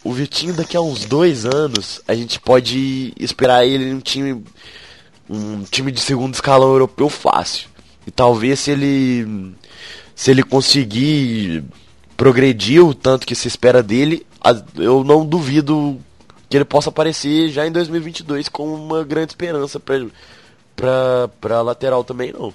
[0.03, 4.43] o Vitinho daqui a uns dois anos, a gente pode esperar ele em um time,
[5.29, 7.69] um time de segundo escalão europeu fácil.
[8.05, 9.53] E talvez se ele,
[10.15, 11.63] se ele conseguir
[12.17, 14.25] progredir o tanto que se espera dele,
[14.75, 15.99] eu não duvido
[16.49, 19.95] que ele possa aparecer já em 2022 com uma grande esperança pra,
[20.75, 22.53] pra, pra lateral também, não.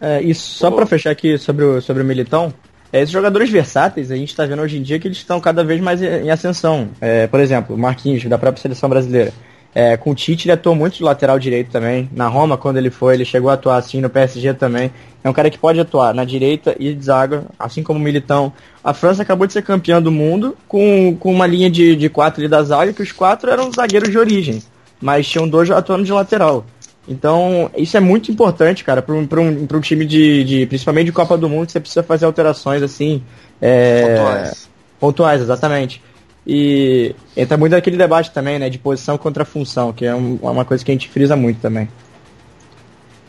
[0.00, 0.76] É, e só Pô.
[0.76, 2.52] pra fechar aqui sobre o, sobre o Militão,
[2.94, 5.64] é, esses jogadores versáteis, a gente tá vendo hoje em dia que eles estão cada
[5.64, 6.90] vez mais em, ascensão.
[7.00, 9.32] É, por exemplo, o Marquinhos, da própria seleção brasileira.
[9.74, 12.08] É, com o Tite, ele atuou muito de lateral direito também.
[12.12, 14.92] Na Roma, quando ele foi, ele chegou a atuar assim, no PSG também.
[15.24, 18.52] É um cara que pode atuar na direita e de zaga, assim como o Militão.
[18.84, 22.42] A França acabou de ser campeã do mundo com, com uma linha de, de quatro
[22.42, 24.62] ali da zaga, que os quatro eram zagueiros de origem.
[25.02, 26.64] Mas tinham dois atuando de lateral.
[27.06, 30.66] Então, isso é muito importante, cara, para um, pra um, pra um time de, de.
[30.66, 33.22] Principalmente de Copa do Mundo, você precisa fazer alterações assim.
[33.60, 34.68] É, Pontuais.
[34.98, 36.02] Pontuais, exatamente.
[36.46, 38.70] E entra muito naquele debate também, né?
[38.70, 41.88] De posição contra função, que é um- uma coisa que a gente frisa muito também.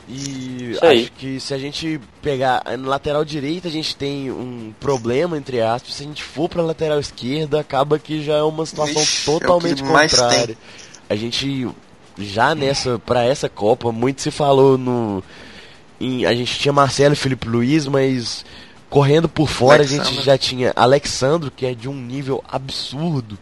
[0.08, 5.36] E acho que se a gente pegar na lateral direita, a gente tem um problema,
[5.36, 5.96] entre aspas.
[5.96, 9.34] Se a gente for pra lateral esquerda, acaba que já é uma situação Vixe, é
[9.34, 9.92] totalmente tem.
[9.92, 10.58] contrária.
[11.10, 11.68] A gente
[12.18, 15.24] já nessa para essa Copa muito se falou no
[16.00, 18.46] em- a gente tinha Marcelo e Felipe Luiz, mas
[18.90, 20.24] correndo por fora a gente Alexandre.
[20.26, 23.38] já tinha Alexandro, que é de um nível absurdo.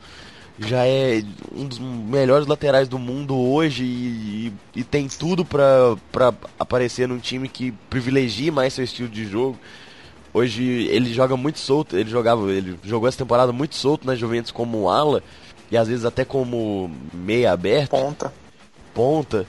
[0.60, 1.24] Já é
[1.56, 7.08] um dos melhores laterais do mundo hoje e, e- e tem tudo pra, pra aparecer
[7.08, 9.58] num time que privilegie mais seu estilo de jogo.
[10.32, 14.52] Hoje ele joga muito solto, ele jogava, ele jogou essa temporada muito solto na Juventus
[14.52, 15.24] como ala
[15.72, 18.32] e às vezes até como meia aberto, Ponta.
[18.94, 19.46] Ponta.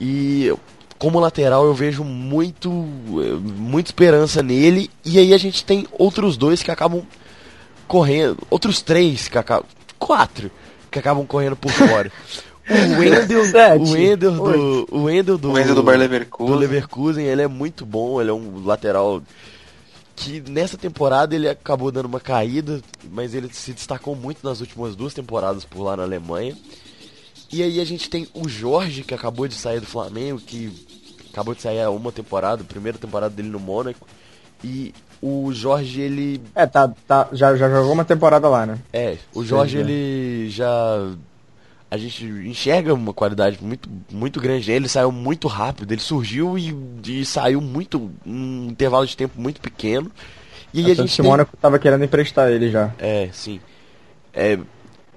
[0.00, 0.52] E
[0.98, 6.62] como lateral eu vejo muito muita esperança nele e aí a gente tem outros dois
[6.62, 7.02] que acabam
[7.86, 9.66] correndo, outros três que acabam,
[9.98, 10.50] quatro
[10.90, 12.10] que acabam correndo por fora.
[12.70, 13.78] O Wendel, Sete.
[13.82, 16.52] o Wendel do, o Wendel do, O Wendel do Bayer Leverkusen.
[16.52, 19.22] do Leverkusen, ele é muito bom, ele é um lateral
[20.14, 24.94] que nessa temporada ele acabou dando uma caída, mas ele se destacou muito nas últimas
[24.94, 26.54] duas temporadas por lá na Alemanha.
[27.52, 30.70] E aí a gente tem o Jorge, que acabou de sair do Flamengo, que
[31.32, 34.06] acabou de sair há uma temporada, a primeira temporada dele no Mônaco.
[34.62, 38.78] E o Jorge, ele É, tá, tá, já, já jogou uma temporada lá, né?
[38.92, 39.80] é, o Jorge é.
[39.80, 41.10] ele já
[41.90, 46.76] a gente enxerga uma qualidade muito muito grande ele saiu muito rápido, ele surgiu e,
[47.06, 50.10] e saiu muito um intervalo de tempo muito pequeno.
[50.74, 52.92] E aí a gente o tem, Mônaco tava querendo emprestar ele já.
[52.98, 53.58] é, sim.
[54.34, 54.58] É,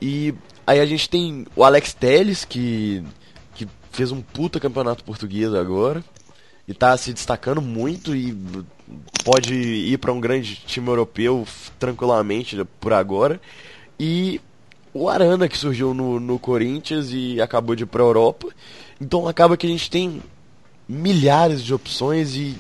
[0.02, 0.34] e
[0.72, 3.04] aí a gente tem o Alex Telles que
[3.54, 6.04] que fez um puta campeonato português agora
[6.68, 8.36] e tá se destacando muito e
[9.24, 11.46] pode ir para um grande time europeu
[11.78, 13.42] tranquilamente por agora.
[14.00, 14.40] E
[14.94, 18.48] o Arana que surgiu no, no Corinthians e acabou de ir pra Europa.
[19.00, 20.22] Então acaba que a gente tem
[20.88, 22.56] milhares de opções e,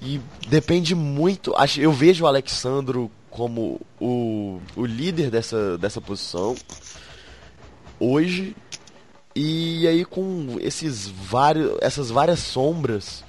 [0.00, 1.52] e depende muito.
[1.76, 6.56] Eu vejo o Alexandro como o, o líder dessa, dessa posição
[8.00, 8.56] hoje.
[9.34, 13.22] E aí com esses vários, essas várias sombras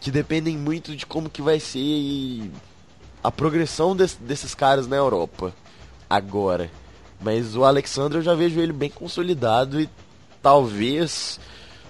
[0.00, 2.50] que dependem muito de como que vai ser
[3.22, 5.52] a progressão des- desses caras na Europa
[6.08, 6.70] agora.
[7.20, 9.88] Mas o Alexandre eu já vejo ele bem consolidado e
[10.40, 11.38] talvez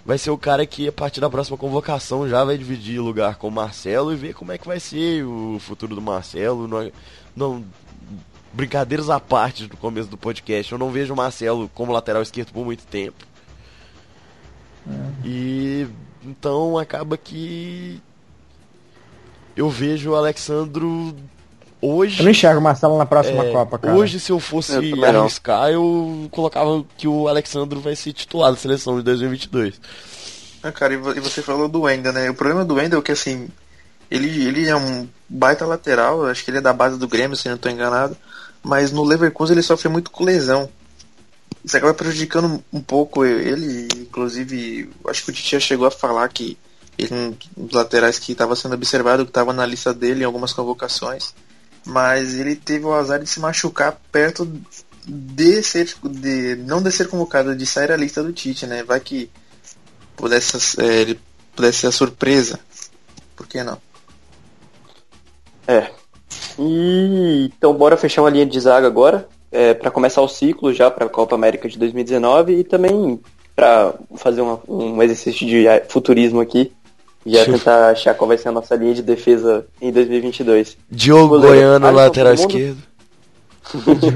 [0.05, 3.47] vai ser o cara que a partir da próxima convocação já vai dividir lugar com
[3.47, 6.67] o Marcelo e ver como é que vai ser o futuro do Marcelo.
[6.67, 6.91] Não,
[7.37, 7.65] não
[8.53, 12.53] brincadeiras à parte do começo do podcast, eu não vejo o Marcelo como lateral esquerdo
[12.53, 13.25] por muito tempo.
[15.25, 15.87] E
[16.25, 18.01] então acaba que
[19.57, 21.15] eu vejo o Alexandro
[21.81, 23.95] hoje Eu não enxergo o Marcelo na próxima é, Copa, cara.
[23.95, 28.57] Hoje, se eu fosse Eu arriscar, eu colocava que o Alexandro vai ser titular da
[28.57, 29.81] seleção de 2022.
[30.63, 32.29] Ah, cara, e e você falou do Wendel, né?
[32.31, 33.49] O problema do Wendel é que, assim,
[34.11, 37.49] ele, ele é um baita lateral, acho que ele é da base do Grêmio, se
[37.49, 38.17] não estou enganado,
[38.63, 40.69] mas no Leverkusen ele sofre muito com lesão.
[41.65, 46.29] Isso acaba prejudicando um pouco ele, inclusive, acho que o Titi já chegou a falar
[46.29, 46.57] que
[46.97, 50.53] ele um dos laterais que estava sendo observado, que estava na lista dele em algumas
[50.53, 51.35] convocações,
[51.85, 54.51] mas ele teve o azar de se machucar perto
[55.07, 58.83] de ser, de não de ser convocado, de sair a lista do Tite, né?
[58.83, 59.31] Vai que
[60.17, 61.21] pudesse, é, ele
[61.55, 62.61] pudesse ser a surpresa.
[63.35, 63.81] Por que não?
[65.67, 65.91] É.
[66.63, 70.91] E então bora fechar uma linha de zaga agora, é, para começar o ciclo já
[70.91, 73.19] para a Copa América de 2019 e também
[73.57, 76.73] para fazer uma- um exercício de futurismo aqui.
[77.27, 80.77] Já tentar achar qual vai ser a nossa linha de defesa em 2022.
[80.91, 82.79] Diogo Goleiro, Goiano, Alisson, lateral esquerdo.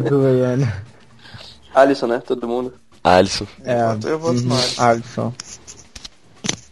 [0.08, 0.84] Do Goiânia.
[1.74, 2.22] Alisson, né?
[2.26, 2.72] Todo mundo.
[3.02, 3.46] Alisson.
[3.62, 3.76] É,
[4.08, 4.82] Eu voto- no uhum, Alisson.
[4.82, 5.32] Alisson.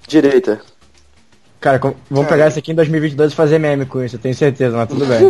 [0.09, 0.61] Direita.
[1.63, 2.37] Cara, com- vamos Cara.
[2.37, 5.07] pegar isso aqui em 2022 e fazer meme com isso, eu tenho certeza, mas tudo
[5.07, 5.21] bem.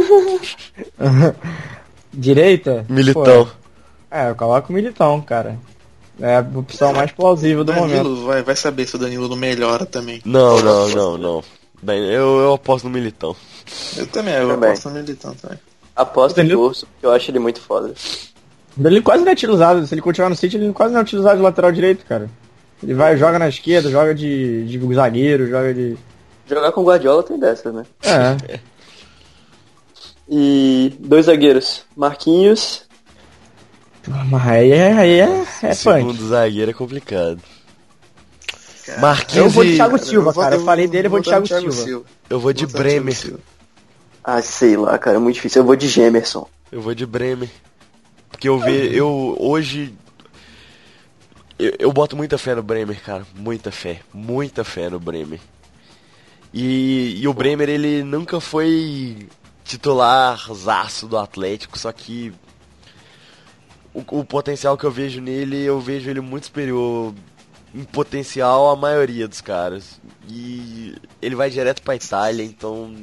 [2.13, 2.85] Direita?
[2.89, 3.45] Militão.
[3.47, 3.49] Pô,
[4.11, 5.59] é, eu coloco o Militão, cara.
[6.21, 8.03] É a opção mais plausível do momento.
[8.05, 10.21] Danilo, vai, vai saber se o Danilo não melhora também.
[10.25, 11.45] Não, não, não, não.
[11.83, 13.35] Bem, eu, eu aposto no Militão.
[13.97, 14.71] Eu também, eu Também.
[14.71, 15.59] aposto no Militão também.
[15.97, 16.59] Aposto Entendeu?
[16.61, 17.93] torço, porque eu acho ele muito foda.
[18.83, 21.37] Ele quase não é utilizado, se ele continuar no City, ele quase não é utilizado
[21.37, 22.29] de lateral direito, cara.
[22.83, 25.97] Ele vai, joga na esquerda, joga de, de zagueiro, joga de.
[26.55, 27.85] Jogar com Guardiola tem dessas, né?
[28.03, 28.59] É.
[30.29, 31.85] E dois zagueiros.
[31.97, 32.85] Marquinhos.
[34.31, 36.29] Mas aí é, aí é, é Segundo punk.
[36.29, 37.41] zagueiro é complicado.
[38.87, 40.57] Cara, Marquinhos Eu vou de Thiago Silva, vou- cara.
[40.57, 42.07] Eu falei dele, eu vou de votar no Thiago Silva.
[42.31, 43.15] Eu vou de Vou Thiago Bremer.
[43.17, 43.41] Silva.
[44.25, 45.61] Ah, sei lá, cara, é muito difícil.
[45.63, 46.49] Eu vou de Gemerson.
[46.71, 47.51] Eu vou de Bremer.
[48.31, 49.93] Porque eu ve, eu hoje
[51.59, 55.39] eu, eu boto muita fé no Bremer, cara, muita fé, muita fé no Bremer.
[56.53, 59.29] E, e o Bremer ele nunca foi
[59.65, 62.33] titularzaço do Atlético, só que
[63.95, 67.15] o, o potencial que eu vejo nele, eu vejo ele muito superior
[67.75, 70.01] em potencial à maioria dos caras.
[70.29, 72.95] E ele vai direto pra Itália, então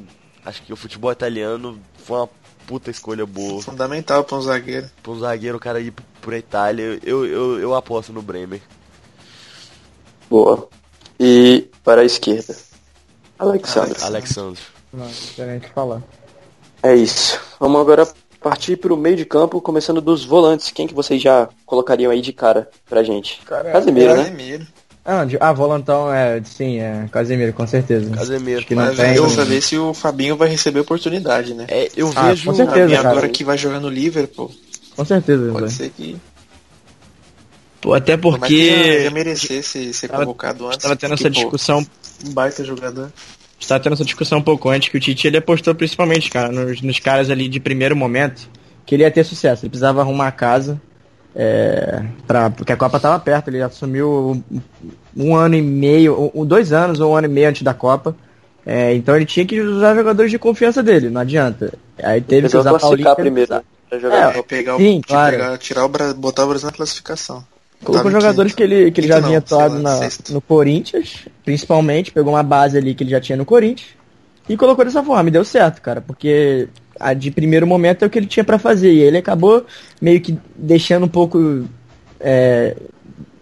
[0.44, 2.28] acho que o futebol italiano foi uma
[2.66, 3.62] puta escolha boa.
[3.62, 4.88] Fundamental para um zagueiro.
[5.02, 8.62] Pra um zagueiro o cara ir pra Itália, eu, eu, eu aposto no Bremer.
[10.28, 10.68] Boa.
[11.18, 12.56] E para a esquerda.
[13.40, 13.96] Alexandre.
[14.02, 14.60] Alexandre.
[14.92, 15.04] Não,
[15.38, 16.02] não o que falar.
[16.82, 17.40] É isso.
[17.58, 18.06] Vamos agora
[18.40, 20.70] partir para o meio de campo, começando dos volantes.
[20.70, 23.40] Quem que vocês já colocariam aí de cara pra gente?
[23.46, 24.24] Cara, Casemiro, né?
[24.24, 24.66] Casemiro.
[25.04, 26.42] Ah, de- ah, volantão é.
[26.44, 27.08] Sim, é.
[27.10, 28.10] Casemiro, com certeza.
[28.14, 28.58] Casemiro.
[28.58, 29.14] Acho que não Mas tem.
[29.16, 31.66] eu saber se o Fabinho vai receber oportunidade, né?
[31.68, 32.44] É, eu Ah, vejo.
[32.46, 32.80] com certeza.
[32.80, 33.10] Fabinho cara.
[33.10, 34.50] agora que vai jogar no Liverpool,
[34.96, 35.52] Com certeza.
[35.52, 36.16] pode ser que
[37.80, 40.78] Pô, até mas que porque ia, ia merecer ser, ser Tava- convocado antes.
[40.78, 41.84] estava tendo essa discussão,
[42.26, 43.10] Um baita jogador.
[43.58, 46.80] Estava tendo essa discussão um pouco antes que o Tite ele apostou principalmente, cara, nos,
[46.80, 48.48] nos caras ali de primeiro momento,
[48.86, 49.64] que ele ia ter sucesso.
[49.64, 50.80] Ele precisava arrumar a casa,
[51.36, 54.60] é, pra, porque a Copa tava perto, ele assumiu um,
[55.16, 58.16] um ano e meio, um, dois anos ou um ano e meio antes da Copa.
[58.64, 61.72] É, então ele tinha que usar jogadores de confiança dele, não adianta.
[62.02, 63.14] Aí teve que usar Paulinho.
[63.16, 63.62] primeiro?
[63.88, 64.36] Pra jogar.
[64.36, 65.36] É, pegar o, sim, de claro.
[65.36, 67.44] pegar- tirar o botar o Brasil na classificação.
[67.82, 70.32] Colocou em jogadores que ele, que ele já não, vinha atuado lá, na- sexto.
[70.32, 73.88] no Corinthians, principalmente, pegou uma base ali que ele já tinha no Corinthians
[74.48, 78.10] e colocou dessa forma, e deu certo, cara, porque a de primeiro momento é o
[78.10, 79.64] que ele tinha pra fazer, e ele acabou
[80.00, 81.64] meio que deixando um pouco.
[82.18, 82.76] é,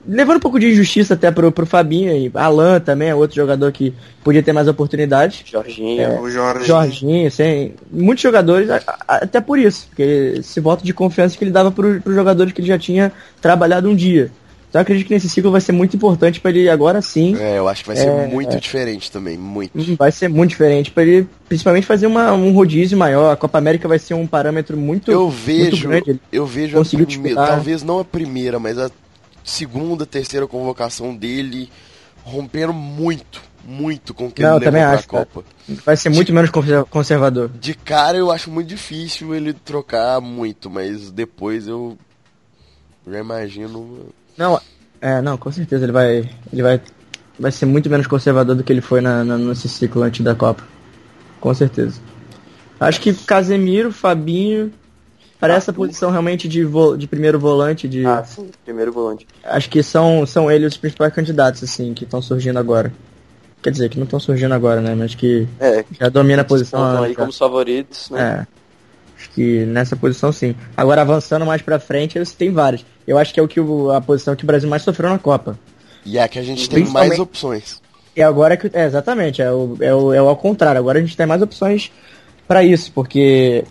[0.09, 3.71] levando um pouco de injustiça até pro, pro Fabinho e Alan também é outro jogador
[3.71, 3.92] que
[4.25, 5.42] podia ter mais oportunidades.
[5.44, 6.01] Jorginho.
[6.03, 6.18] É.
[6.21, 6.66] O Jorge.
[6.66, 11.44] Jorginho, assim, muitos jogadores, a- a- até por isso, porque esse voto de confiança que
[11.44, 14.31] ele dava para os jogadores que ele já tinha trabalhado um dia.
[14.71, 17.35] Então eu acredito que nesse ciclo vai ser muito importante para ele agora sim.
[17.40, 19.38] É, eu acho que vai ser É, muito diferente também.
[19.38, 19.71] Muito.
[19.75, 23.33] Hum, Vai ser muito diferente para ele, principalmente fazer uma, um rodízio maior.
[23.33, 26.11] A Copa América vai ser um parâmetro muito, Eu muito vejo, grande.
[26.11, 27.49] Ele eu vejo a primeira, disputar.
[27.49, 28.90] talvez não a primeira, mas a
[29.49, 31.71] segunda, terceira convocação dele
[32.23, 35.27] rompendo muito, muito com o que Não, ele levou acho, pra cara.
[35.33, 35.47] Copa.
[35.85, 37.49] Vai ser muito menos conser- conservador.
[37.59, 41.97] De cara eu acho muito difícil ele trocar muito, mas depois eu
[43.07, 44.07] já imagino.
[44.37, 44.61] Não,
[45.01, 46.81] é, não, com certeza ele vai, ele vai,
[47.39, 50.35] vai ser muito menos conservador do que ele foi na, na- nesse ciclo antes da
[50.35, 50.63] Copa.
[51.41, 52.01] Com certeza.
[52.79, 54.73] Acho que Casemiro, Fabinho,
[55.38, 59.27] para essa posição realmente de, vo- de primeiro volante, de, Ah, sim, primeiro volante.
[59.44, 62.92] acho que são, são eles os principais candidatos, assim, que estão surgindo agora.
[63.62, 66.87] Quer dizer, que não estão surgindo agora, né, mas que É, já domina a posição.
[66.90, 68.44] estão aí como os favoritos, né?
[68.55, 68.59] é.
[69.20, 70.55] Acho que nessa posição sim.
[70.77, 72.87] Agora avançando mais pra frente, você tem vários.
[73.05, 75.18] Eu acho que é o que o- a posição que o Brasil mais sofreu na
[75.18, 75.59] Copa.
[76.07, 77.83] E é que a gente tem mais opções.
[78.14, 78.70] E agora que.
[78.72, 80.79] É, exatamente, é o, é, o, é o ao contrário.
[80.79, 81.90] Agora a gente tem mais opções
[82.46, 83.64] pra isso, porque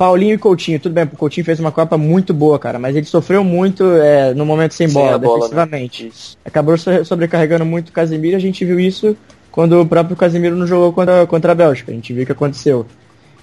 [0.00, 3.04] Paulinho e Coutinho, tudo bem, o Coutinho fez uma Copa muito boa, cara, mas ele
[3.04, 5.38] sofreu muito é, no momento sem, Sem bola, a bola, né?
[5.40, 6.06] defensivamente.
[6.06, 6.38] Isso.
[6.42, 9.14] Acabou so- sobrecarregando muito o Casemiro, a gente viu isso
[9.52, 11.92] quando o próprio Casemiro não jogou contra, contra a Bélgica.
[11.92, 12.86] A gente viu o que aconteceu.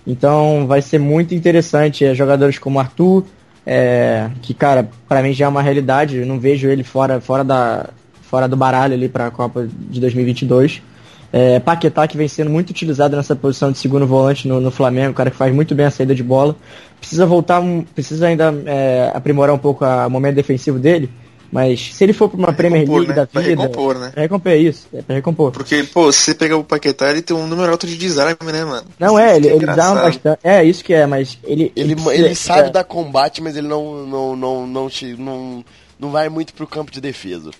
[0.07, 2.03] Então vai ser muito interessante.
[2.03, 3.23] É, jogadores como Arthur,
[3.63, 6.17] é, que, cara, pra mim já é uma realidade.
[6.17, 7.87] Eu não vejo ele fora, fora, da,
[8.23, 10.81] fora do baralho ali pra Copa de 2022.
[11.31, 15.13] É, Paquetá, que vem sendo muito utilizado nessa posição de segundo volante no, no Flamengo,
[15.13, 16.55] cara que faz muito bem a saída de bola.
[16.99, 21.09] Precisa voltar, um- precisa ainda é, aprimorar um pouco a- o momento defensivo dele.
[21.51, 23.15] Mas se ele for pra uma Premier recompor, League né?
[23.21, 23.61] da Pra vida.
[23.61, 24.09] recompor, né?
[24.13, 24.87] Pra recompor, é isso.
[24.93, 25.51] É pra recompor.
[25.51, 28.65] Porque, pô, se você pegar o Paquetá, ele tem um número alto de desarme, né,
[28.65, 28.85] mano?
[28.99, 30.39] Não é, ele, que ele dá bastante.
[30.43, 31.71] É, isso que é, mas ele.
[31.73, 35.65] Ele, precisa- ele sabe é, dar combate, mas ele não, não, não, não, não,
[35.97, 37.51] não vai muito pro campo de defesa.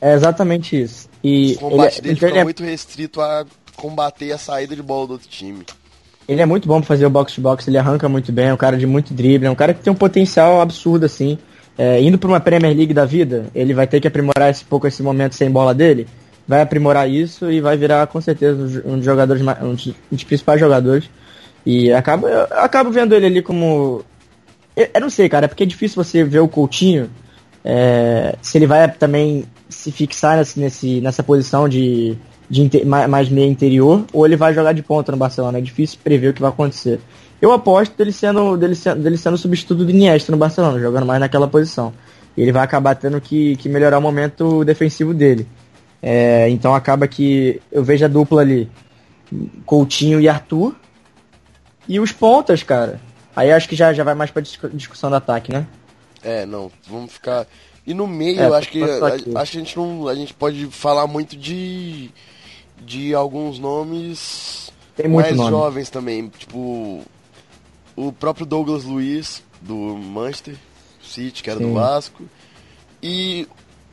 [0.00, 1.08] É exatamente isso.
[1.22, 3.44] E O combate ele, dele então fica é, muito restrito a
[3.76, 5.64] combater a saída de bola do outro time.
[6.28, 8.54] ele é muito bom pra fazer o box to box, ele arranca muito bem, é
[8.54, 11.38] um cara de muito drible, é um cara que tem um potencial absurdo, assim.
[11.76, 14.86] É, indo pra uma Premier League da vida, ele vai ter que aprimorar esse pouco
[14.86, 16.08] esse momento sem bola dele.
[16.46, 19.74] Vai aprimorar isso e vai virar com certeza um dos jogadores, um um
[20.10, 21.08] dos principais jogadores.
[21.64, 24.02] E acaba, eu acabo vendo ele ali como.
[24.74, 27.10] Eu, eu não sei, cara, é porque é difícil você ver o Coutinho
[27.64, 32.16] é, se ele vai também se fixar nesse, nesse- nessa posição de,
[32.48, 35.58] de inte- ma- mais meio interior ou ele vai jogar de ponta no Barcelona.
[35.58, 37.00] É difícil prever o que vai acontecer.
[37.40, 41.20] Eu aposto dele sendo, dele sendo, dele sendo substituto do Iniesta no Barcelona, jogando mais
[41.20, 41.92] naquela posição.
[42.36, 45.46] Ele vai acabar tendo que, que melhorar o momento defensivo dele.
[46.02, 48.68] É, então acaba que eu vejo a dupla ali,
[49.66, 50.74] Coutinho e Arthur.
[51.88, 53.00] E os pontas, cara.
[53.34, 55.66] Aí acho que já, já vai mais pra discu- discussão do ataque, né?
[56.22, 57.46] É, não, vamos ficar.
[57.88, 59.32] E no meio, É, acho que a- aqui.
[59.34, 62.10] acho que a gente não, a gente pode falar muito de
[62.84, 65.50] de alguns nomes Tem muito mais nome.
[65.50, 67.02] jovens também, tipo
[67.96, 70.54] o próprio Douglas Luiz do Manchester
[71.02, 71.74] City, que era do Sim.
[71.74, 72.22] Vasco.
[73.02, 73.48] E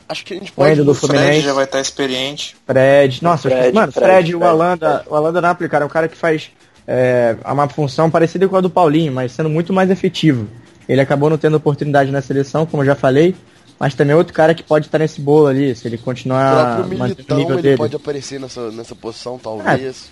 [0.07, 1.41] acho que a gente O pode Endo do O Fred Fluminense.
[1.45, 2.55] já vai estar experiente.
[2.67, 3.23] Fred.
[3.23, 5.09] Nossa, Fred, mano, Fred, Fred, o Alanda, Fred.
[5.09, 6.51] o Alanda Napoli, cara, é um cara que faz
[6.87, 10.47] é, uma função parecida com a do Paulinho, mas sendo muito mais efetivo.
[10.87, 13.33] Ele acabou não tendo oportunidade na seleção, como eu já falei,
[13.79, 16.81] mas também é outro cara que pode estar nesse bolo ali, se ele o continuar
[16.81, 17.77] o Militão, nível ele dele.
[17.77, 20.09] pode aparecer nessa, nessa posição, talvez.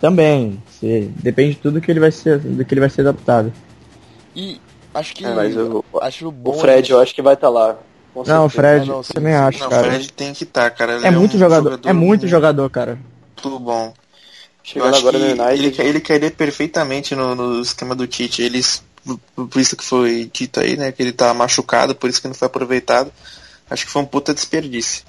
[0.00, 0.62] Também.
[0.70, 3.52] Se, depende de tudo que ele vai ser, do que ele vai ser adaptado.
[4.34, 4.58] E
[4.94, 5.24] acho que.
[5.24, 6.50] É, mas eu- acho bom.
[6.50, 7.76] O Fred, eu acho que vai estar lá.
[8.14, 8.48] com Não, o.
[8.48, 9.38] Fred, Ah, não, sim, também sim.
[9.38, 9.88] acho, Não, o cara.
[9.88, 10.96] Fred tem que estar, cara.
[10.96, 12.98] Ele É muito um jogador, é muito jogador, cara.
[13.44, 13.92] Muito bom.
[14.62, 15.80] Chegando agora no United.
[15.80, 18.42] ele, ele cairia perfeitamente no, no esquema do Tite.
[18.42, 18.82] Eles,
[19.56, 20.92] isso que foi dito aí, né?
[20.92, 23.12] Que ele tá machucado, por isso que não foi aproveitado.
[23.68, 25.04] Acho que foi um puta desperdício.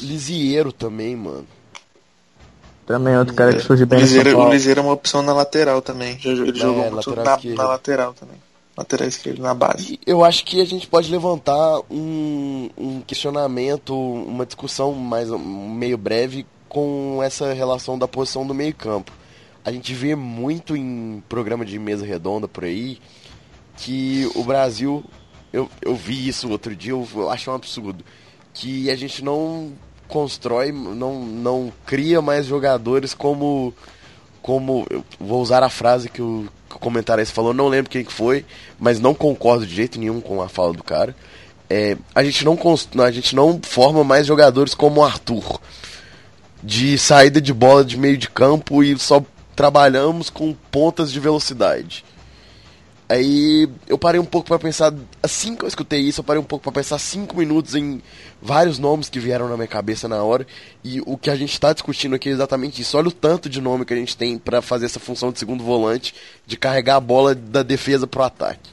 [0.00, 1.46] Lisieiro também, mano.
[2.86, 4.52] Também é outro cara que surge bem Liseiro, o Paulo.
[4.52, 6.18] Liseiro é uma opção na lateral também.
[6.24, 8.36] Ele É, jogou muito lateral na, na lateral também.
[8.76, 9.94] Lateral esquerdo, na base.
[9.94, 15.38] E eu acho que a gente pode levantar um, um questionamento, uma discussão mais um,
[15.38, 19.10] meio breve com essa relação da posição do meio campo.
[19.66, 23.00] A gente vê muito em programa de mesa redonda por aí
[23.76, 25.04] que o Brasil,
[25.52, 28.04] eu, eu vi isso outro dia, eu, acho um absurdo,
[28.54, 29.72] que a gente não
[30.06, 33.74] constrói, não, não cria mais jogadores como
[34.40, 38.04] como eu vou usar a frase que o, que o comentarista falou, não lembro quem
[38.04, 38.46] que foi,
[38.78, 41.16] mas não concordo de jeito nenhum com a fala do cara.
[41.68, 45.60] É, a gente não cons- a gente não forma mais jogadores como o Arthur
[46.62, 49.20] de saída de bola de meio de campo e só
[49.56, 52.04] trabalhamos com pontas de velocidade.
[53.08, 54.92] Aí eu parei um pouco pra pensar,
[55.22, 58.02] assim que eu escutei isso, eu parei um pouco pra pensar cinco minutos em
[58.42, 60.44] vários nomes que vieram na minha cabeça na hora.
[60.82, 62.98] E o que a gente tá discutindo aqui é exatamente isso.
[62.98, 65.62] Olha o tanto de nome que a gente tem pra fazer essa função de segundo
[65.62, 68.70] volante, de carregar a bola da defesa pro ataque.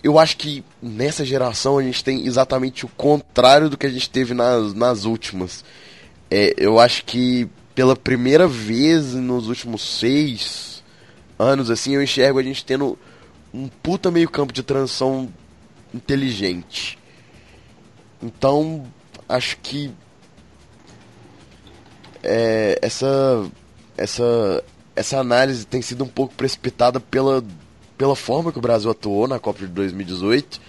[0.00, 4.08] Eu acho que nessa geração a gente tem exatamente o contrário do que a gente
[4.08, 5.64] teve nas, nas últimas.
[6.30, 10.82] É, eu acho que pela primeira vez nos últimos seis
[11.38, 12.98] anos, assim, eu enxergo a gente tendo
[13.52, 15.28] um puta meio campo de transição
[15.92, 16.98] inteligente.
[18.22, 18.86] Então,
[19.28, 19.90] acho que
[22.22, 23.50] é, essa,
[23.96, 24.64] essa,
[24.96, 27.44] essa análise tem sido um pouco precipitada pela,
[27.98, 30.60] pela forma que o Brasil atuou na Copa de 2018.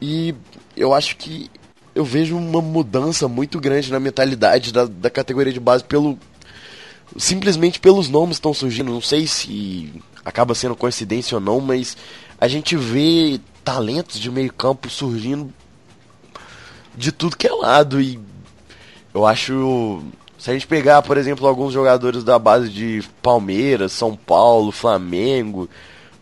[0.00, 0.34] E
[0.76, 1.50] eu acho que
[1.98, 6.16] eu vejo uma mudança muito grande na mentalidade da, da categoria de base pelo
[7.16, 8.92] simplesmente pelos nomes que estão surgindo.
[8.92, 9.92] Não sei se
[10.24, 11.96] acaba sendo coincidência ou não, mas
[12.40, 15.52] a gente vê talentos de meio campo surgindo
[16.96, 18.20] de tudo que é lado e
[19.12, 20.00] eu acho
[20.38, 25.68] se a gente pegar, por exemplo, alguns jogadores da base de Palmeiras, São Paulo, Flamengo,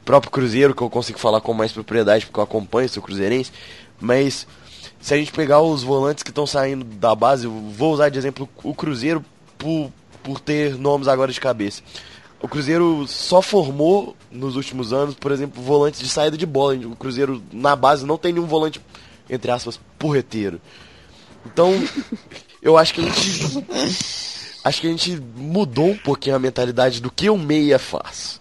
[0.07, 3.53] próprio Cruzeiro, que eu consigo falar com mais propriedade porque eu acompanho, sou cruzeirense,
[4.01, 4.47] mas
[5.07, 8.49] se a gente pegar os volantes que estão saindo da base, vou usar de exemplo
[8.65, 9.25] o Cruzeiro
[9.57, 11.81] por, por ter nomes agora de cabeça.
[12.43, 16.75] O Cruzeiro só formou nos últimos anos, por exemplo, volantes de saída de bola.
[16.89, 18.81] O Cruzeiro na base não tem nenhum volante,
[19.31, 20.61] entre aspas, porreteiro.
[21.45, 21.73] Então,
[22.61, 23.65] eu acho que a gente.
[24.65, 28.41] Acho que a gente mudou um pouquinho a mentalidade do que o meia faz.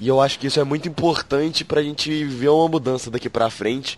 [0.00, 3.48] E eu acho que isso é muito importante pra gente ver uma mudança daqui pra
[3.48, 3.96] frente.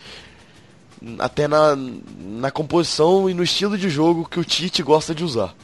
[1.19, 5.55] Até na, na composição e no estilo de jogo que o Tite gosta de usar.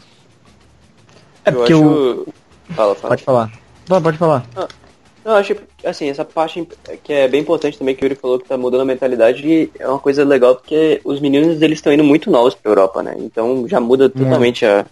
[1.44, 1.84] É Eu porque acho...
[1.84, 2.26] o.
[2.74, 3.08] Fala, fala.
[3.10, 3.52] Pode falar.
[3.88, 4.44] Não, pode falar.
[4.54, 4.68] Não,
[5.24, 6.66] eu acho assim, essa parte
[7.04, 9.88] que é bem importante também que o Yuri falou que tá mudando a mentalidade é
[9.88, 13.14] uma coisa legal porque os meninos eles estão indo muito novos pra Europa, né?
[13.18, 14.84] Então já muda totalmente a,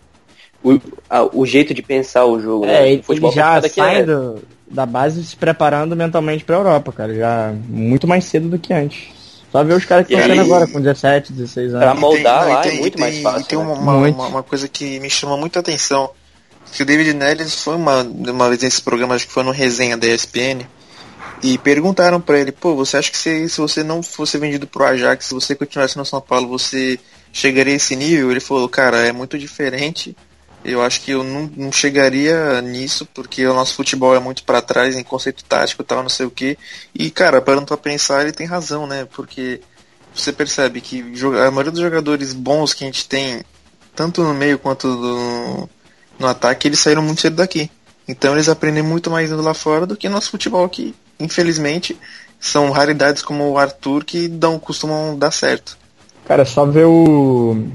[0.64, 0.78] o,
[1.10, 2.64] a- o jeito de pensar o jogo.
[2.64, 2.92] É, né?
[2.92, 4.38] ele, O futebol ele já sai é- do-
[4.68, 7.14] da base se preparando mentalmente pra Europa, cara.
[7.14, 9.08] Já muito mais cedo do que antes.
[9.56, 12.00] Só ver os caras que estão saindo agora com 17, 16 Pra anos.
[12.00, 13.40] moldar não, e lá tem- é muito tem- mais fácil.
[13.40, 13.64] E tem né?
[13.64, 14.14] uma, uma, Muito.
[14.14, 16.10] uma- uma coisa que me chama muita atenção.
[16.72, 19.96] Que o David Neres foi uma, uma vez nesse programa, acho que foi no resenha
[19.96, 20.66] da ESPN,
[21.42, 24.84] e perguntaram pra ele, pô, você acha que se, se você não fosse vendido pro
[24.84, 26.98] Ajax, se você continuasse no São Paulo, você
[27.32, 28.30] chegaria a esse nível?
[28.30, 30.16] Ele falou, cara, é muito diferente.
[30.68, 34.60] Eu acho que eu não, não chegaria nisso, porque o nosso futebol é muito pra
[34.60, 36.58] trás em conceito tático e tal, não sei o que.
[36.92, 39.06] E, cara, parando pra pensar, ele tem razão, né?
[39.14, 39.60] Porque
[40.12, 41.04] você percebe que
[41.46, 43.44] a maioria dos jogadores bons que a gente tem,
[43.94, 45.68] tanto no meio quanto no,
[46.18, 47.70] no ataque, eles saíram muito cedo daqui.
[48.08, 51.96] Então eles aprendem muito mais indo lá fora do que nosso futebol, que infelizmente
[52.40, 55.78] são raridades como o Arthur que dão, costumam dar certo.
[56.26, 57.68] Cara, só ver o.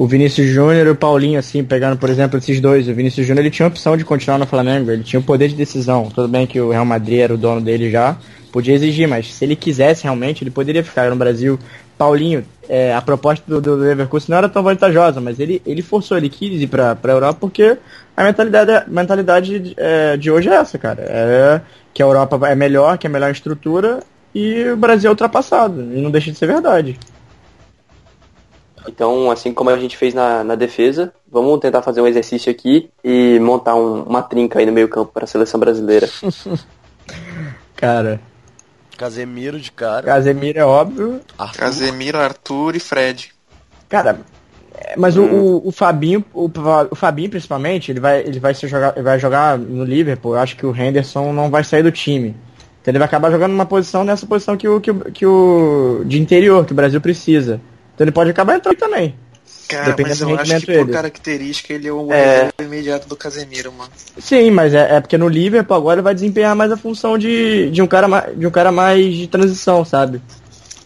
[0.00, 2.88] O Vinícius Júnior e o Paulinho, assim, pegando, por exemplo, esses dois.
[2.88, 5.48] O Vinícius Júnior ele tinha a opção de continuar no Flamengo, ele tinha o poder
[5.48, 6.08] de decisão.
[6.08, 8.16] Tudo bem que o Real Madrid era o dono dele já,
[8.50, 11.58] podia exigir, mas se ele quisesse realmente, ele poderia ficar no Brasil.
[11.98, 16.16] Paulinho, é, a proposta do, do Leverkusen não era tão vantajosa, mas ele, ele forçou,
[16.16, 17.76] ele quis ir pra, pra Europa porque
[18.16, 21.02] a mentalidade, a mentalidade é, de hoje é essa, cara.
[21.06, 21.60] É
[21.92, 24.00] que a Europa é melhor, que é melhor estrutura
[24.34, 25.78] e o Brasil é ultrapassado.
[25.94, 26.98] E não deixa de ser verdade.
[28.88, 32.90] Então, assim como a gente fez na, na defesa, vamos tentar fazer um exercício aqui
[33.04, 36.08] e montar um- uma trinca aí no meio campo para a seleção brasileira.
[37.76, 38.20] Cara,
[38.96, 40.02] Casemiro de cara.
[40.02, 41.20] Casemiro é óbvio.
[41.38, 41.58] Arthur.
[41.58, 43.32] Casemiro, Arthur e Fred.
[43.88, 44.20] Cara,
[44.74, 46.50] é, mas o, o, o Fabinho, o,
[46.90, 50.34] o Fabinho principalmente, ele vai, ele vai se jogar, ele vai jogar no Liverpool.
[50.34, 52.36] Eu acho que o Henderson não vai sair do time.
[52.82, 56.02] Então ele vai acabar jogando numa posição nessa posição que o, que o, que o
[56.04, 57.58] de interior que o Brasil precisa.
[57.94, 59.14] Então ele pode acabar entrando também.
[59.68, 60.92] Cara, Dependendo mas do eu acho rendimento que por dele.
[60.92, 62.50] característica ele é o É.
[62.60, 63.90] imediato do Casemiro, mano.
[64.18, 67.70] Sim, mas é, é porque no Liverpool agora ele vai desempenhar mais a função de,
[67.70, 70.20] de um cara mais, de um cara mais de transição, sabe?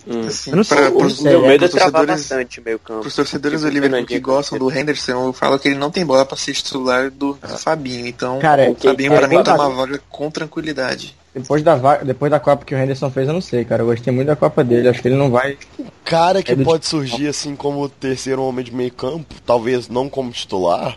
[0.07, 0.27] Hum.
[0.27, 2.79] Assim, Eu não sei, pra, pros, Meu é, medo é travar torcedores, bastante o meio
[2.79, 3.01] campo.
[3.01, 6.05] pros torcedores Tipo, do Liverpool que gostam do Henderson, eu falo que ele não tem
[6.05, 8.07] bola pra ser titular do, do Fabinho.
[8.07, 11.17] Então, Cara, o Fabinho é pra mim tá uma vaga com tranquilidade.
[11.35, 13.83] Depois da, depois da Copa que o Henderson fez, eu não sei, cara.
[13.83, 14.89] Eu gostei muito da Copa dele.
[14.89, 15.59] Acho que ele não vai.
[16.05, 20.31] Cara que É pode surgir assim como terceiro homem de meio campo, talvez não como
[20.31, 20.97] titular,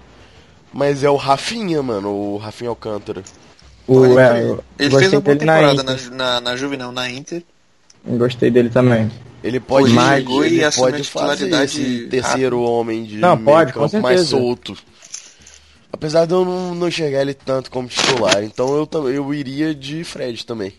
[0.71, 3.23] mas é o Rafinha, mano, o Rafinha Alcântara.
[3.87, 7.41] O, é, ele fez uma boa temporada na, na, na Juve, não, na Inter.
[8.07, 9.11] Gostei dele também.
[9.43, 13.81] Ele pode, Ele e ele assumiu pode fazer terceiro homem de Não, meio pode, com
[13.81, 14.75] campo mais solto.
[15.91, 20.03] Apesar de eu não, não enxergar ele tanto como titular, então eu, eu iria de
[20.03, 20.73] Fred também.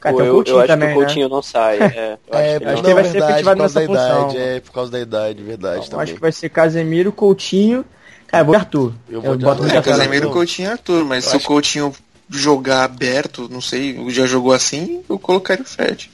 [0.00, 1.78] Cara, Pô, eu, Coutinho eu acho também, que o Coutinho não sai.
[1.78, 3.74] É, eu É, acho que acho não que ele vai ser verdade, efetivado por causa
[3.74, 4.30] da nessa função.
[4.30, 5.86] idade, é, por causa da idade, verdade né?
[5.86, 6.02] Eu também.
[6.04, 7.84] acho que vai ser Casemiro, Coutinho.
[8.26, 8.94] Cara, eu vou de Arthur.
[9.08, 9.76] Eu vou de boto Arthur.
[9.76, 9.82] É.
[9.82, 10.32] Casemiro, não.
[10.32, 11.92] Coutinho e Arthur, mas Eu se o Coutinho
[12.38, 16.10] jogar aberto, não sei, já jogou assim, eu colocaria o Fred.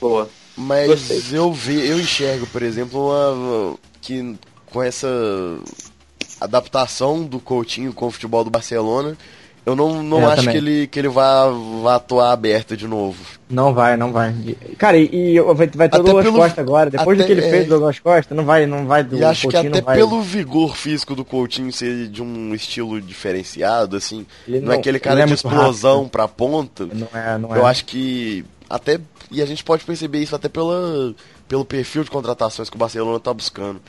[0.00, 0.28] Boa.
[0.56, 1.22] Mas Gostei.
[1.32, 5.08] eu ve, eu enxergo, por exemplo, uma, que com essa
[6.40, 9.16] adaptação do Coutinho com o futebol do Barcelona,
[9.66, 10.52] eu não, não É, eu acho também.
[10.52, 11.46] que ele, que ele vá,
[11.82, 13.18] vá atuar aberto de novo.
[13.50, 14.34] Não vai, não vai.
[14.78, 16.88] Cara, e, e vai, vai ter o Até Douglas pelo- Costa agora.
[16.90, 17.50] Depois do até- que ele é.
[17.50, 20.76] fez do Douglas Costa, não vai, não vai do E acho que até pelo vigor
[20.76, 25.00] físico do Coutinho ser de um estilo diferenciado, assim, Ele não, é não- aquele ele
[25.04, 26.10] cara é de explosão rápido.
[26.10, 26.86] pra ponta.
[26.86, 27.58] Não é, não é.
[27.58, 28.98] Eu acho que até
[29.30, 31.12] e a gente pode perceber isso até pela,
[31.48, 33.80] pelo perfil de contratações que o Barcelona tá buscando.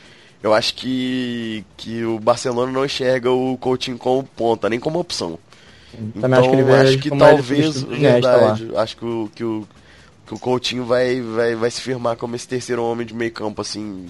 [0.42, 5.36] Eu acho que que o Barcelona não enxerga o Coutinho como ponta, nem como opção.
[6.20, 9.30] Também acho que ele então, acho ele que como ele talvez, verdade, acho que o,
[9.34, 9.68] que o
[10.26, 13.62] que o Coutinho vai, vai vai se firmar como esse terceiro homem de meio campo
[13.62, 14.06] assim,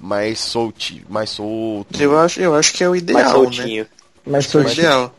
[0.00, 2.00] mais solti, mais solto.
[2.00, 3.50] Eu acho, eu acho que é o Mais ideal, né?
[3.50, 3.86] soltinho.
[4.26, 5.14] Mas É o se- ideal.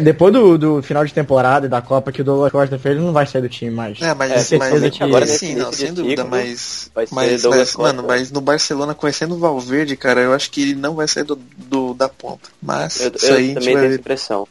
[0.00, 3.04] depois do, do final de temporada e da Copa que o Douglas Costa fez, ele
[3.04, 4.00] não vai sair do time mais.
[4.02, 7.76] É, mas, É, mas que- agora sim, não, sem dúvida, ciclo, mas, vai mas, mas,
[7.76, 11.24] mano, mas no Barcelona conhecendo o Valverde, cara, eu acho que ele não vai sair
[11.24, 12.48] do, do- da ponta.
[12.60, 14.48] Mas Eu, isso eu aí também vai tenho essa impressão.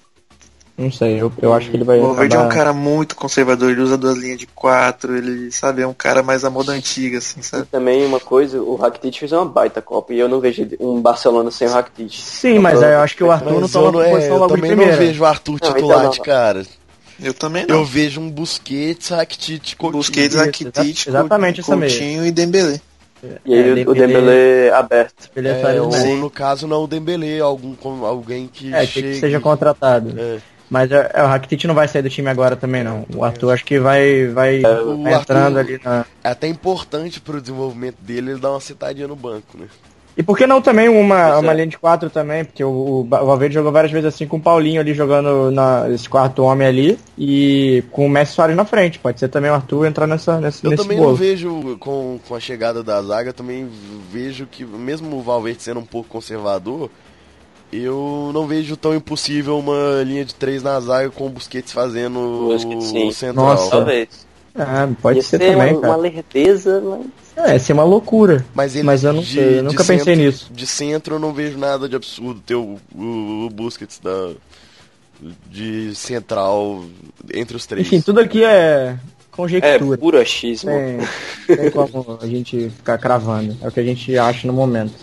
[0.75, 1.99] Não sei, eu, eu acho que ele vai.
[1.99, 5.51] O Valverde é um acabar- cara muito conservador, ele usa duas linhas de quatro, ele,
[5.51, 7.67] sabe, é um cara mais à moda antiga, assim, E sabe?
[7.71, 11.51] também uma coisa, o Rakitic fez uma baita Copa e eu não vejo um Barcelona
[11.51, 12.11] sem o Rakitic.
[12.19, 14.55] Sim, mas aí eu acho que o Arthur não toma eu, é, posição eu logo
[14.55, 16.65] de também não vejo o Arthur Não, titular então não, de cara.
[17.21, 17.75] Eu também não.
[17.75, 19.99] Eu vejo um Busquets, Rakitic, Coutinho.
[19.99, 21.91] Busquets, Rakitic, exatamente essa meia.
[21.91, 22.81] Coutinho e Dembélé.
[23.45, 25.29] E aí É, o- o Dembélé- Dembélé aberto.
[25.35, 29.09] Ele é, É, ou no caso não o Dembélé, algum, com- alguém que É, chegue...
[29.13, 30.13] que seja contratado.
[30.17, 30.39] É.
[30.73, 33.05] Mas é, é, o Rakitic não vai sair do time agora também, não.
[33.15, 36.03] O Arthur acho que vai, vai, o vai entrando Arthur- ali na.
[36.23, 39.67] É até importante pro desenvolvimento dele ele dar uma citadinha no banco, né?
[40.17, 41.55] E por que não também uma, Pois uma é.
[41.55, 42.43] linha de quatro também?
[42.43, 42.69] Porque o,
[43.01, 46.67] o Valverde jogou várias vezes assim com o Paulinho ali jogando na, esse quarto homem
[46.67, 48.97] ali e com o Messi Soares na frente.
[48.97, 51.09] Pode ser também o Arthur entrar nessa, nesse, Eu nesse também bolo.
[51.11, 53.67] não vejo, com, com a chegada da zaga, também
[54.11, 56.89] vejo que, mesmo o Valverde sendo um pouco conservador,
[57.75, 62.49] eu não vejo tão impossível uma linha de três na zaga com o Busquets fazendo
[62.51, 63.45] Busquets, o central.
[63.45, 63.69] Nossa.
[63.69, 64.09] Talvez.
[64.55, 65.93] Ah, pode Ia ser ser também, uma, cara.
[65.93, 68.45] uma lerdeza, mas É, ia ser uma loucura.
[68.53, 70.51] Mas, ele, Mas eu não sei, eu nunca pensei centro, nisso.
[70.53, 74.31] De centro eu não vejo nada de absurdo ter o, o, o Busquets da,
[75.49, 76.83] de central
[77.33, 77.87] entre os três.
[77.87, 78.97] Enfim, tudo aqui é é
[79.31, 79.97] conjectura.
[79.97, 80.69] puro achismo.
[80.69, 83.57] Tem, tem como a gente ficar cravando.
[83.61, 84.93] É o que a gente acha no momento.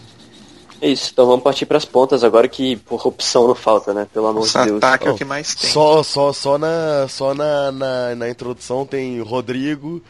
[0.82, 4.06] É isso, então vamos partir pras pontas agora que por opção não falta, né?
[4.12, 4.76] Pelo amor Esse de Deus.
[4.82, 5.68] ataque é Oh, o que mais tem.
[5.70, 10.02] Só, só, só, na, só na, na, na introdução tem Rodrigo,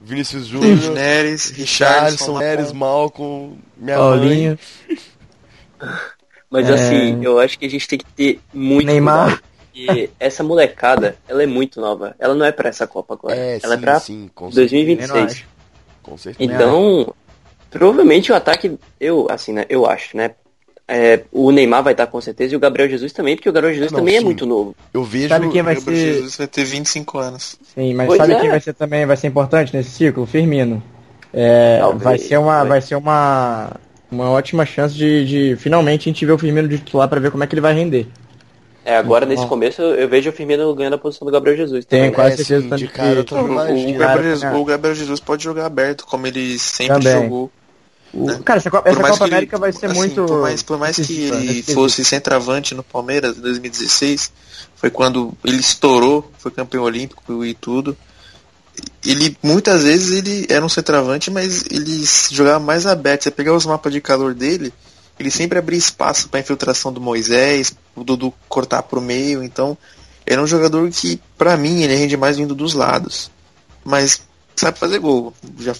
[0.00, 4.58] Vinícius Júnior, Neres, Richarlison, Neres, Malcom, minha Paulinho,
[4.90, 5.88] mãe.
[6.50, 6.74] Mas É.
[6.74, 9.24] assim, eu acho que a gente tem que ter muito Neymar.
[9.26, 9.42] cuidado.
[9.72, 12.14] Porque essa molecada, ela é muito nova.
[12.18, 13.34] Ela não é pra essa Copa agora.
[13.34, 14.70] É, ela sim, é pra sim, com certeza.
[14.76, 15.44] 2026.
[16.00, 16.52] Com certeza.
[16.54, 17.12] Então,
[17.78, 19.64] provavelmente o ataque, eu, assim, né?
[19.68, 20.30] Eu acho, né?
[20.86, 23.74] É, o Neymar vai estar com certeza e o Gabriel Jesus também, porque o Gabriel
[23.74, 24.24] Jesus Não, também é sim.
[24.26, 24.76] muito novo.
[24.92, 25.28] Eu vejo.
[25.28, 26.14] Sabe quem vai Gabriel ser.
[26.14, 27.56] Jesus vai ter 25 anos.
[27.74, 28.40] Sim, mas Pois sabe é.
[28.40, 30.24] quem vai ser também vai ser importante nesse ciclo?
[30.24, 30.82] O Firmino.
[31.32, 32.68] É, Talvez, vai ser uma, talvez.
[32.68, 33.70] vai ser uma,
[34.12, 37.30] uma ótima chance de, de finalmente a gente ver o Firmino de titular para ver
[37.30, 38.06] como é que ele vai render.
[38.84, 39.48] É, agora nesse Bom.
[39.48, 41.86] começo eu eu vejo o Firmino ganhando a posição do Gabriel Jesus.
[41.86, 44.52] Tem quase É, certeza sim, de que- cara eu tô O, o Gabriel, né?
[44.52, 47.22] o Gabriel Jesus pode jogar aberto, como ele sempre Também.
[47.22, 47.50] jogou.
[48.14, 48.40] O- né?
[48.44, 50.24] Cara, essa, Copa- essa Copa que ele- América vai ser assim, muito.
[50.26, 54.32] Por mais, por mais que decisiva ele fosse centroavante no Palmeiras em 2016,
[54.76, 57.96] foi quando ele estourou, foi campeão olímpico e tudo.
[59.04, 63.22] Ele muitas vezes ele era um centroavante, mas ele jogava mais aberto.
[63.24, 64.72] Você pegar os mapas de calor dele,
[65.18, 69.42] ele sempre abria espaço para infiltração do Moisés, o Dudu cortar pro meio.
[69.44, 69.76] Então,
[70.26, 73.30] era um jogador que, pra mim, ele rende mais vindo dos lados.
[73.84, 74.22] Mas
[74.56, 75.32] sabe fazer gol.
[75.60, 75.74] Já,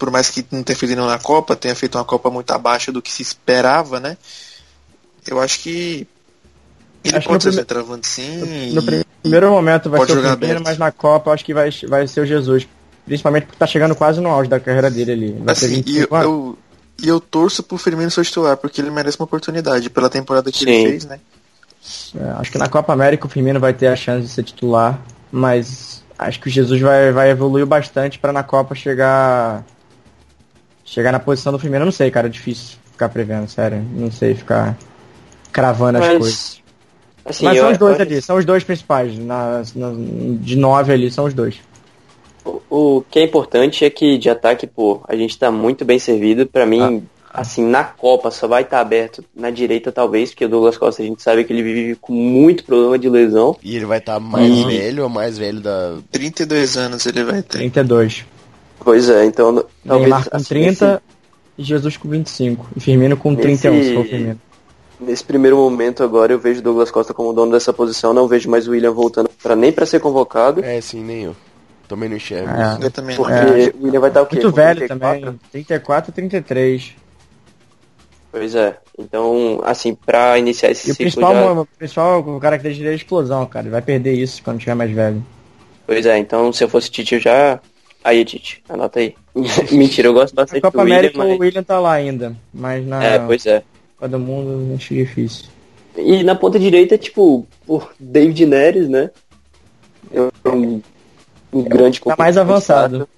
[0.00, 2.90] por mais que não tenha feito nenhum na Copa, tenha feito uma Copa muito abaixo
[2.90, 4.16] do que se esperava, né?
[5.26, 6.06] Eu acho que
[7.04, 8.72] ele Acho pode ser prime- centroavante sim.
[8.72, 10.62] No e- primeiro momento vai ser o aberto.
[10.64, 12.66] mas na Copa eu acho que vai, vai ser o Jesus.
[13.04, 15.32] Principalmente porque tá chegando quase no auge da carreira dele ali.
[15.32, 16.26] Vai Assim, e 25 eu, anos.
[16.26, 16.58] eu,
[17.02, 20.58] e eu torço pro Firmino ser titular, porque ele merece uma oportunidade pela temporada que
[20.64, 20.70] Sim.
[20.70, 21.20] ele fez, né?
[22.18, 24.98] É, acho que na Copa América o Firmino vai ter a chance de ser titular,
[25.30, 29.64] mas acho que o Jesus vai, vai evoluir bastante para na Copa chegar
[30.90, 31.82] chegar na posição do Firmino.
[31.82, 33.80] Eu não sei, cara, é difícil ficar prevendo, sério.
[33.94, 34.76] Não sei ficar
[35.52, 36.60] cravando as coisas.
[37.24, 39.16] Mas, assim, mas eu- são os dois eu- ali, são os dois principais.
[39.18, 39.92] Na, na-
[40.40, 41.56] de nove ali, são os dois.
[42.44, 42.60] O,
[42.98, 46.46] o que é importante é que de ataque, pô, a gente tá muito bem servido.
[46.46, 50.76] Pra mim, assim, na Copa só vai estar aberto na direita, talvez, porque o Douglas
[50.78, 53.56] Costa a gente sabe que ele vive com muito problema de lesão.
[53.62, 54.66] E ele vai estar mais Uhum.
[54.68, 55.98] velho ou mais velho da.
[56.10, 57.58] 32 anos ele vai ter.
[57.58, 58.24] 32.
[58.82, 60.10] Pois é, então no- talvez.
[60.10, 61.02] Neymar com assim, 30
[61.58, 62.66] e Jesus com 25.
[62.76, 64.40] E Firmino com 31, se for o Firmino.
[64.98, 68.26] Nesse, nesse primeiro momento agora eu vejo o Douglas Costa como dono dessa posição, não
[68.26, 71.36] vejo mais o William voltando para nem pra ser convocado, É, sim, nem eu.
[71.86, 72.48] Também não enxergo.
[72.48, 72.72] É.
[72.72, 72.82] isso.
[72.82, 73.24] Eu também não.
[73.24, 73.72] porque É.
[73.78, 74.36] o William vai estar o quê?
[74.36, 75.20] Muito Com velho 34?
[75.20, 75.40] também.
[75.52, 76.92] 34 e 33.
[78.32, 78.78] Pois é.
[78.96, 81.52] Então, assim, pra iniciar esse E o ciclo principal, já...
[81.62, 83.64] o principal característica dele é a explosão, cara.
[83.64, 85.24] Ele vai perder isso quando tiver mais velho.
[85.86, 87.58] Pois é, então se eu fosse Tite eu já...
[88.02, 89.14] Aí, Tite, anota aí.
[89.72, 91.36] Mentira, eu gosto Na bastante Copa do William, América mas...
[91.36, 92.36] o William tá lá ainda.
[92.52, 93.62] Mas na É, pois é.
[93.96, 95.46] Copa do Mundo acho difícil.
[95.96, 99.10] E na ponta direita, tipo, o David Neres, né?
[100.12, 100.80] É um,
[101.52, 103.08] um grande Tá mais avançado.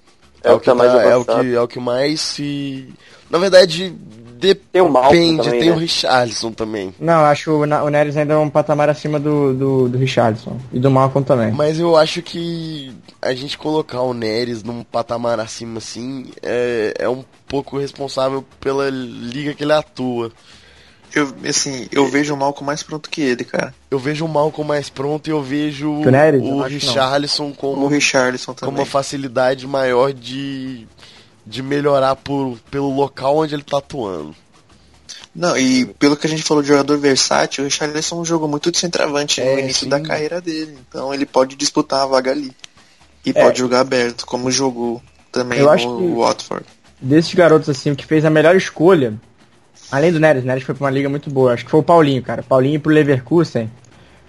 [0.43, 1.43] É o que tá mais tá- é o avançado.
[1.43, 2.89] que é o que mais se.
[3.29, 3.93] Na verdade,
[4.71, 5.75] Tem o Malcom depende, também, tem né?
[5.75, 6.93] o Richarlison também.
[6.99, 10.57] Não, acho o, o Neres ainda é um patamar acima do, do, do Richardson.
[10.71, 11.51] E do Malcolm também.
[11.51, 17.09] Mas eu acho que a gente colocar o Neres num patamar acima assim é, é
[17.09, 20.31] um pouco responsável pela liga que ele atua.
[21.15, 23.73] Eu, assim, eu vejo o Malco mais pronto que ele, cara.
[23.91, 26.41] Eu vejo o Malcolm mais pronto e eu vejo o Neres?
[26.41, 26.61] O.
[26.63, 28.75] Richarlison Como o como, Richarlison com também.
[28.75, 30.87] uma facilidade maior de,
[31.45, 34.35] de melhorar por, pelo local onde ele tá atuando.
[35.35, 38.77] Não, e pelo que a gente falou de jogador versátil, o Richarlison jogou muito de
[38.77, 39.89] centroavante É, no início sim.
[39.89, 40.77] da carreira dele.
[40.87, 42.51] Então ele pode disputar a vaga ali.
[43.25, 43.33] E É.
[43.33, 46.65] pode jogar aberto, como jogou também Eu no acho que- Watford.
[47.01, 49.13] Desses garotos, assim, o que fez a melhor escolha,
[49.91, 51.53] além do Neres, o Neres foi pra uma liga muito boa.
[51.53, 52.43] Acho que foi o Paulinho, cara.
[52.43, 53.69] Paulinho pro Leverkusen.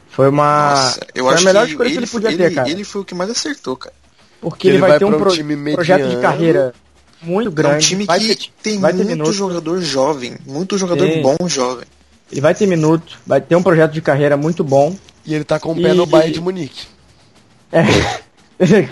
[0.09, 0.71] Foi uma.
[0.71, 2.71] Nossa, eu foi acho a melhor que escolha ele, que ele podia ele, ter, cara.
[2.71, 3.95] ele foi o que mais acertou, cara.
[4.41, 6.75] Porque ele, ele vai, vai ter um, um pro- time projeto de carreira
[7.25, 7.87] muito É um grande.
[7.87, 9.33] time vai que ter, tem vai ter muito minuto.
[9.33, 11.23] jogador jovem, muito jogador Sim.
[11.23, 11.85] bom jovem.
[12.33, 14.95] Ele vai ter minuto, vai ter um projeto de carreira muito bom.
[15.27, 16.83] E ele tá com o pé E- no Bayern de Munique.
[17.73, 17.83] É.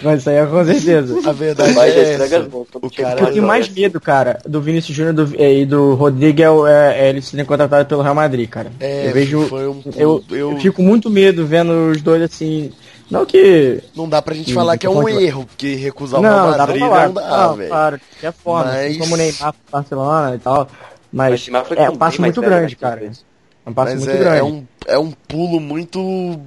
[0.03, 1.29] Com isso aí, é com certeza.
[1.29, 2.29] A verdade é essa.
[2.29, 5.41] quando O chega cara- O que eu tenho mais medo, cara, do Vinícius Júnior do-
[5.41, 8.73] e do Rodrigo é, é, é eles serem contratados pelo Real Madrid, cara.
[8.81, 9.47] É, eu vejo.
[9.49, 12.73] foi um Eu, eu, eu fico muito medo vendo os dois assim.
[13.13, 13.83] Não que.
[13.95, 16.51] Não dá pra gente Sim, falar que é um erro, porque recusar o não, Real
[16.53, 17.07] dá Madrid falar.
[17.09, 17.69] não dá, velho.
[17.69, 18.71] claro, que é foda.
[18.71, 20.69] Mas- Assim como o Neymar pro Barcelona e tal.
[21.13, 23.05] Mas Mas, o Neymar foi é um passo muito grande, né, cara.
[23.65, 24.39] É um passo Mas muito é, grande.
[24.39, 26.41] é um, é um pulo muito.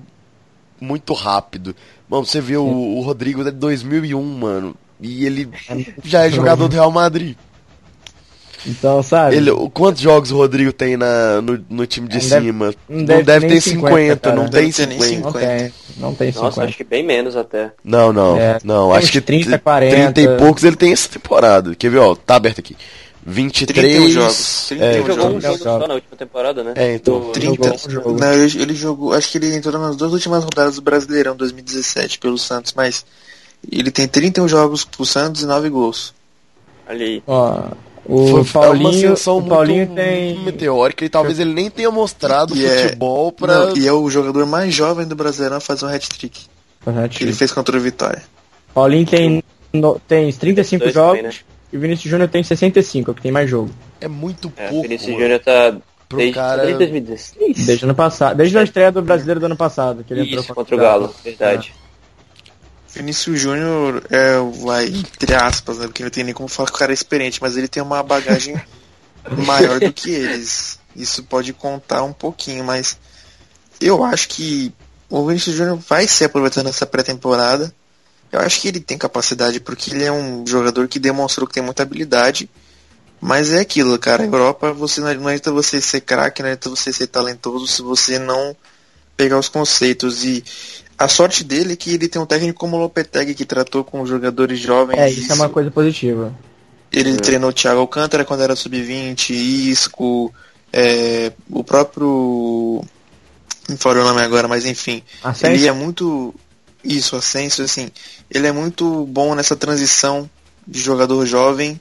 [0.81, 1.73] Muito rápido.
[2.09, 4.75] Mano, você vê o, o Rodrigo é de 2001, mano.
[4.99, 5.49] E ele
[6.03, 7.37] já é jogador do Real Madrid.
[8.67, 9.35] Então, sabe?
[9.35, 12.73] Ele, o- quantos jogos o Rodrigo tem na, no, no time de Não deve- cima?
[12.89, 14.35] não Não deve deve, nem ter 50, 50, cara.
[14.35, 15.21] não Deve tem ter nem 50.
[15.25, 15.73] não tem.
[15.97, 16.63] Não tem Nossa, 50.
[16.67, 17.71] acho que bem menos até.
[17.83, 18.91] Não, não, É, não.
[18.93, 19.95] Acho que 30, 30, 40.
[20.13, 21.75] 30 e poucos ele tem essa temporada.
[21.75, 22.15] Quer ver, ó?
[22.15, 22.75] Tá aberto aqui.
[23.27, 24.65] 23 31 jogos.
[24.69, 25.43] 31 É, Ele jogou um jogos.
[25.43, 26.73] jogo só na última temporada, né?
[26.75, 27.19] É, então.
[27.21, 27.73] Do- 30.
[27.73, 28.11] um jogo.
[28.19, 32.37] Não, ele, jogou, acho que ele entrou nas duas últimas rodadas do Brasileirão 2017 pelo
[32.37, 33.03] Santos, mas
[33.71, 36.13] ele tem 31 jogos pro Santos e 9 gols.
[36.87, 37.23] Ali aí.
[37.25, 37.63] Ó,
[38.07, 40.33] o Foi- é uma Paulinho, ascensão o Paulinho muito, tem.
[40.35, 43.67] muito meteórica e talvez ele nem tenha mostrado E é- futebol pra.
[43.67, 46.45] Não, e é o jogador mais jovem do Brasileirão a fazer um hat-trick,
[47.11, 48.21] que ele fez contra o Vitória.
[48.73, 49.43] Paulinho tem,
[49.73, 51.37] no- tem 35 Dois jogos também, né?
[51.73, 53.71] e o Vinícius Júnior tem 65, é o que tem mais jogo.
[54.01, 54.83] É muito É, o pouco.
[54.83, 55.21] Vinícius mano.
[55.23, 55.75] Júnior tá
[56.07, 57.65] Pro desde, cara- desde 2016.
[57.65, 60.41] Desde o ano passado, desde a estreia do brasileiro do ano passado, que ele entrou
[60.43, 61.73] Isso, contra o Galo, verdade.
[62.95, 65.87] Vinícius Júnior é, vai, entre aspas, né?
[65.87, 68.01] Porque não tem nem como falar que o cara é experiente, mas ele tem uma
[68.01, 68.59] bagagem
[69.45, 70.79] maior do que eles.
[70.95, 72.97] Isso pode contar um pouquinho, mas
[73.81, 74.73] eu acho que
[75.09, 77.73] o Vinícius Júnior vai se aproveitando essa pré-temporada.
[78.31, 81.63] Eu acho que ele tem capacidade, porque ele é um jogador que demonstrou que tem
[81.63, 82.49] muita habilidade.
[83.19, 84.23] Mas é aquilo, cara.
[84.23, 87.81] A Europa, você não não adianta você ser craque, não adianta você ser talentoso se
[87.81, 88.55] você não
[89.17, 90.23] pegar os conceitos.
[90.23, 90.43] E
[90.97, 94.05] a sorte dele é que ele tem um técnico como o Lopetegui, que tratou com
[94.05, 94.97] jogadores jovens.
[94.97, 96.33] É, isso é uma coisa positiva.
[96.91, 100.33] Ele treinou o Thiago Alcântara quando era sub-20, Isco,
[100.71, 102.81] é, o próprio.
[103.67, 105.03] Não falo o nome agora, mas enfim.
[105.23, 105.55] Asensio?
[105.55, 106.33] Ele é muito.
[106.83, 107.89] Isso, Ascenso, assim.
[108.29, 110.29] Ele é muito bom nessa transição
[110.65, 111.79] de jogador jovem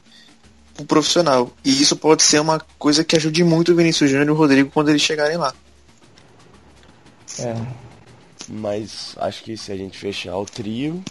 [0.74, 1.52] pro profissional.
[1.64, 4.70] E isso pode ser uma coisa que ajude muito o Vinícius Júnior e o Rodrigo
[4.70, 5.54] quando eles chegarem lá.
[7.38, 7.83] É.
[8.48, 11.02] Mas acho que se a gente fechar o trio,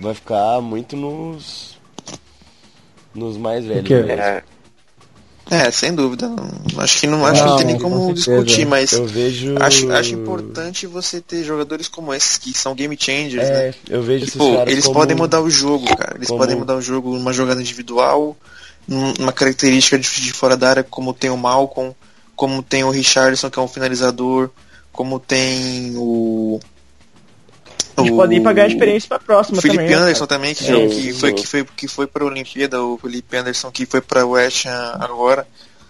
[0.00, 1.76] vai ficar muito nos.
[3.14, 3.90] Nos mais velhos.
[3.90, 4.42] É,
[5.50, 6.28] É, sem dúvida.
[6.28, 8.42] Não- Acho que não, acho que não tem nem com como certeza.
[8.44, 9.54] discutir, mas Eu vejo.
[9.60, 13.68] acho, acho importante você ter jogadores como esses, que são game changers, né?
[13.68, 16.12] É, eu vejo esses Tipo, caras eles como- podem mudar o jogo, cara.
[16.16, 18.36] Eles como- podem mudar o jogo numa jogada individual,
[18.86, 21.94] num- uma característica de, de fora da área, como tem o Malcolm,
[22.36, 24.50] como tem o Richardson, que é um finalizador,
[24.92, 26.60] como tem o.
[28.02, 29.90] Eles o- podem ir pra ganhar experiência pra próxima o Felipe também.
[29.96, 30.38] né, Anderson cara?
[30.40, 33.86] também, que, jogou- que, foi, que, foi, que foi pra Olimpíada, o Felipe Anderson que
[33.86, 35.46] foi pra West Ham agora.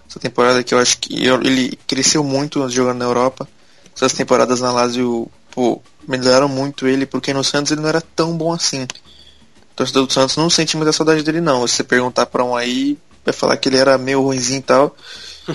[0.09, 3.47] Essa temporada que eu acho que eu- ele cresceu muito jogando na Europa.
[3.95, 8.37] Essas temporadas na Lazio, pô, melhoraram muito ele, porque no Santos ele não era tão
[8.37, 8.85] bom assim.
[8.85, 11.67] O torcedor do Santos não sente muita saudade dele não.
[11.67, 14.97] Se você perguntar pra um aí, vai falar que ele era meio ruimzinho e tal.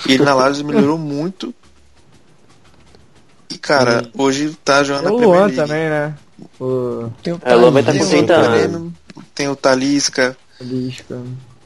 [0.08, 1.54] E ele na Lazio melhorou muito.
[3.50, 5.56] E cara, hoje tá jogando na o Premier Luan League.
[5.56, 6.16] também, né?
[6.60, 7.10] O
[7.46, 8.48] É, o Luan vai estar Tem com o 30 anos.
[8.58, 8.92] Taremi,
[9.36, 10.38] Tem o Talisca.
[10.62, 11.18] Lisca.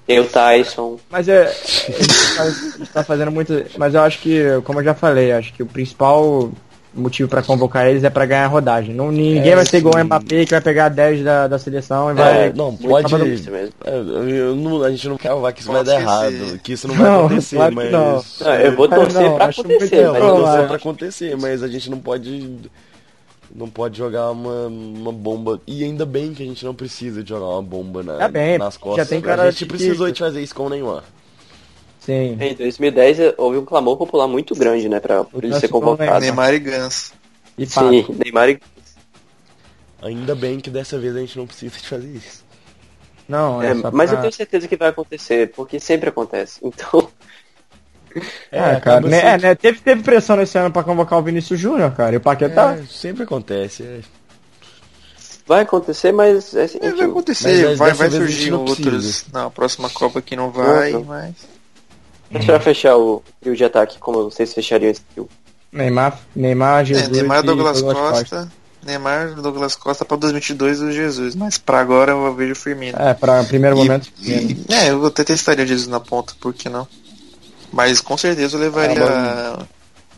[0.06, 0.98] Tem o Tyson.
[1.10, 1.44] Mas é.
[1.48, 3.64] A gente tá- a gente tá fazendo muito.
[3.78, 6.50] Mas eu acho que, como eu já falei, acho que o principal
[6.96, 8.96] motivo pra convocar eles é pra ganhar rodagem.
[8.96, 10.04] Não, ninguém É, vai ser igual o.
[10.04, 12.48] Mbappé que vai pegar 10 da, da seleção e vai.
[12.48, 13.16] É, não, Muito pode.
[13.18, 13.56] mesmo.
[13.56, 16.74] É, eu- eu não- a gente não quer que isso vai Pode dar errado, que
[16.74, 17.92] isso não vai Não, acontecer, claro mas.
[17.92, 18.24] não.
[18.42, 21.38] Não, eu vou torcer não, acho acontecer, mas Eu eu vou não torcer pra acontecer,
[21.38, 22.58] mas a gente não pode.
[23.54, 25.62] Não pode jogar uma, uma bomba.
[25.66, 28.58] E ainda bem que a gente não precisa de jogar uma bomba na, Tá bem,
[28.58, 29.08] nas já costas.
[29.10, 31.04] tem a cara gente que- precisou de fazer isso com o Neymar.
[32.00, 32.38] Sim.
[32.40, 36.20] Em 2010 houve um clamor popular muito grande, né, pra, por ele ser convocado.
[36.22, 37.14] Neymar e Gans.
[37.58, 37.66] E.
[37.66, 38.60] Sim, Neymar e...
[40.02, 42.46] Ainda bem que dessa vez a gente não precisa de fazer isso.
[43.28, 44.20] Não, é, É, só mas pra...
[44.20, 46.60] eu tenho certeza que vai acontecer, porque sempre acontece.
[46.64, 47.10] Então,
[48.52, 48.78] É, cara.
[48.78, 51.92] acaba Né, sendo- é, né, teve, teve pressão nesse ano pra convocar o Vinícius Júnior,
[51.92, 52.14] cara.
[52.14, 52.74] E o Paquetá.
[52.76, 53.84] É, sempre acontece.
[53.84, 54.00] é.
[55.48, 56.54] vai acontecer, mas...
[56.56, 60.36] É, assim, É, vai Mas acontecer, vai, vai surgir não outros na próxima Copa que
[60.36, 61.04] não vai, Uhum.
[61.06, 61.34] mas.
[62.30, 65.30] Deixa eu fechar o trio de ataque, como vocês fechariam esse trio.
[65.72, 67.08] Neymar, Neymar, Jesus.
[67.08, 68.10] É, Neymar, e Douglas Costa.
[68.12, 68.52] Costa.
[68.86, 72.98] Neymar, Douglas Costa pra 2022 o Jesus, mas pra agora eu vejo o Firmino.
[73.02, 74.10] É, pra primeiro E- momento.
[74.22, 76.86] e- é, eu até testaria o Jesus na ponta, por que não?
[77.72, 79.60] Mas com certeza eu levaria Ah,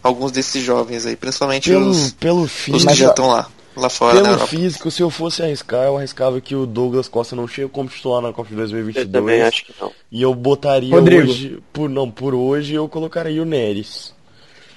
[0.04, 2.88] alguns desses jovens aí, principalmente Pelo, os, pelo os físico.
[2.92, 6.56] que já estão lá, lá fora Pelo físico, se eu fosse arriscar, eu arriscava que
[6.56, 9.12] o Douglas Costa não chega como titular na Copa de Eu 2022.
[9.12, 9.92] também acho que não.
[10.12, 11.24] E eu botaria Rodrigo.
[11.30, 14.14] hoje, por não, por hoje eu colocaria o Neres.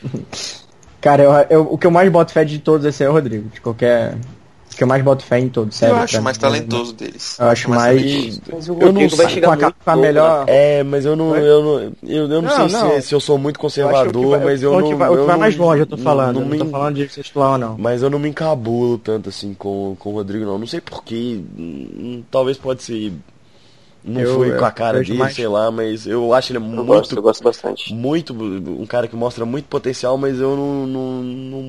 [1.01, 3.49] Cara, eu, eu- o que eu mais boto fé de todos esse é o Rodrigo.
[3.49, 4.17] De qualquer.
[4.73, 5.97] O que eu mais boto fé em todos, sério.
[5.97, 6.41] eu acho mais mim.
[6.41, 7.37] talentoso deles.
[7.39, 8.41] Eu acho mais.
[8.51, 9.29] Mas o Eu não sei.
[9.29, 10.47] chegar Com a, muito com a novo, melhor.
[10.47, 10.53] né?
[10.79, 12.91] É, mas eu não, eu não, eu, eu não, Não, sei não.
[12.93, 14.89] Se, se eu sou muito Eu conservador, vai- mas eu o não.
[14.89, 16.35] que vai, o que eu vai não- mais longe, eu tô falando.
[16.37, 17.03] Não, eu não tô me- falando de
[17.35, 17.77] ou não.
[17.79, 20.59] Mas eu não me encabulo tanto assim com, com o Rodrigo, não.
[20.59, 21.41] Não sei porquê.
[21.59, 23.13] Hum, Talvez pode ser.
[24.05, 26.57] Não Eu- foi eu com a cara dele, mais- sei lá, mas eu acho ele
[26.57, 26.85] Eu muito.
[26.85, 27.95] gosto, eu gosto bastante.
[27.95, 31.69] muito um cara que mostra muito potencial, mas eu não não,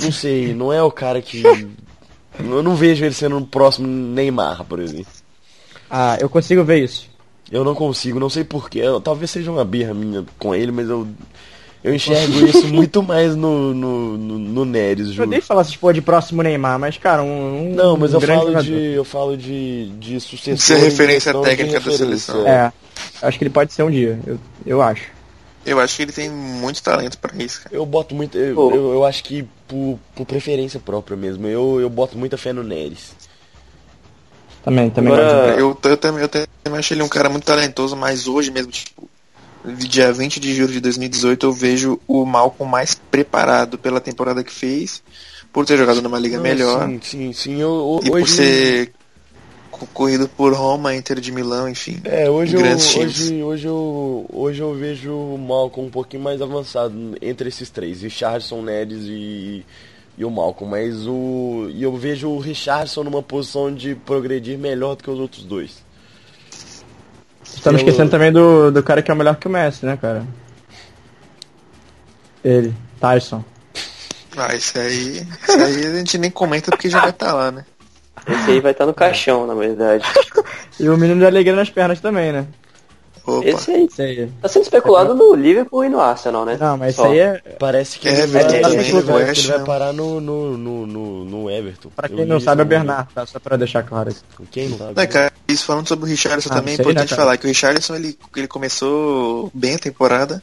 [0.00, 1.42] não, sei, não é o cara que
[2.38, 5.12] eu não vejo ele sendo o próximo Neymar, por exemplo.
[5.90, 7.08] Ah, eu consigo ver isso.
[7.52, 8.82] Eu não consigo, não sei porquê.
[9.02, 11.06] Talvez seja uma birra minha com ele, mas eu
[11.84, 15.28] eu enxergo isso muito mais no no, no, no Neres, Eu juro.
[15.28, 17.72] odeio falar essas porra de próximo Neymar, mas, cara, um.
[17.72, 18.64] um Não, mas eu grande falo jogador.
[18.70, 20.58] de eu falo de de sucessor.
[20.58, 22.48] Ser em referência de técnica da seleção.
[22.48, 22.72] É.
[23.20, 24.18] Acho que ele pode ser um dia.
[24.26, 25.13] Eu, eu acho.
[25.66, 27.74] Eu acho que ele tem muito talento pra isso, cara.
[27.74, 28.36] Eu boto muito.
[28.36, 28.70] Eu, Pô.
[28.70, 31.46] eu, eu acho que por, por preferência própria mesmo.
[31.46, 33.14] Eu, eu boto muita fé no Neres.
[34.62, 35.12] Também, também.
[35.12, 35.58] Agora-.
[35.58, 39.08] Eu, eu, também, eu também acho ele um cara muito talentoso, mas hoje mesmo, tipo,
[39.76, 44.52] dia 20 de julho de 2018, eu vejo o Malcolm mais preparado pela temporada que
[44.52, 45.02] fez,
[45.52, 47.60] por ter jogado numa liga Não, melhor Sim, sim, sim.
[47.60, 48.92] Eu, e por hoje, ser
[49.78, 52.00] concorrido por Roma, Inter de Milão, enfim.
[52.04, 52.96] É, hoje eu, times.
[53.20, 58.02] hoje, hoje, eu, hoje eu vejo o Malcolm um pouquinho mais avançado entre esses três,
[58.02, 59.64] Richardson, Neres e,
[60.16, 64.96] e o Malcolm, mas o e eu vejo o Richardson numa posição de progredir melhor
[64.96, 65.82] do que os outros dois.
[67.44, 70.26] Estamos Eu- esquecendo também do, do cara que é melhor que o Messi, né, cara?
[72.44, 73.44] Ele, Tyson.
[74.36, 77.64] Ah, isso aí, isso aí a gente nem comenta porque já vai estar lá, né?
[78.26, 80.04] Esse aí vai estar no caixão, na verdade.
[80.80, 82.46] E o menino da alegria nas pernas também, né?
[83.24, 83.46] Opa.
[83.46, 84.28] Esse aí Isso aí.
[84.42, 86.58] tá sendo especulado no Liverpool e no Arsenal, né?
[86.60, 87.40] Não, mas isso aí é.
[87.60, 91.24] Parece que É, ele, vai, que ele vai, ele vai parar no, no, no, no,
[91.24, 91.90] no Everton.
[91.94, 92.76] Pra Eu quem li não isso sabe, é o ontem.
[92.76, 93.24] Bernard, tá?
[93.24, 94.20] Só pra deixar claro aqui.
[94.50, 94.94] Quem não sabe?
[94.96, 97.44] Né, cara, isso falando sobre o Richardson Ah, também, é isso né, importante falar que
[97.46, 100.42] o Richardson ele, ele começou bem a temporada,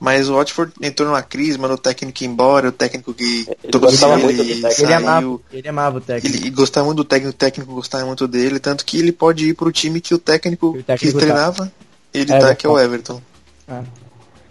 [0.00, 3.78] mas o Watford entrou numa crise, mandou o técnico embora, o técnico que Ele trouxe
[3.98, 4.66] gostava ele, muito do técnico.
[4.66, 6.36] Ele saiu, amava, ele amava o técnico.
[6.36, 9.54] ele gostava muito do técnico, o técnico gostava muito dele, tanto que ele pode ir
[9.54, 11.32] pro time que o técnico, Que o técnico que tá.
[11.32, 11.72] treinava,
[12.14, 12.46] ele Everton.
[12.48, 13.22] tá, que é o Everton.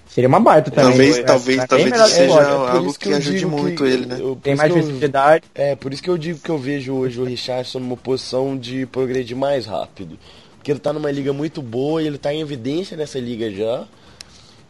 [0.08, 0.90] Seria uma baita também.
[0.90, 1.24] Talvez, né?
[1.24, 2.34] talvez, bem talvez que seja.
[2.42, 4.18] É algo que eu ajude muito que ele, né?
[4.20, 5.44] eu- Tem mais que visibilidade.
[5.54, 8.86] É, por isso que eu digo que eu vejo hoje o Richardson numa posição de
[8.88, 10.18] progredir mais rápido.
[10.58, 13.86] Porque ele tá numa liga muito boa e ele tá em evidência nessa liga já.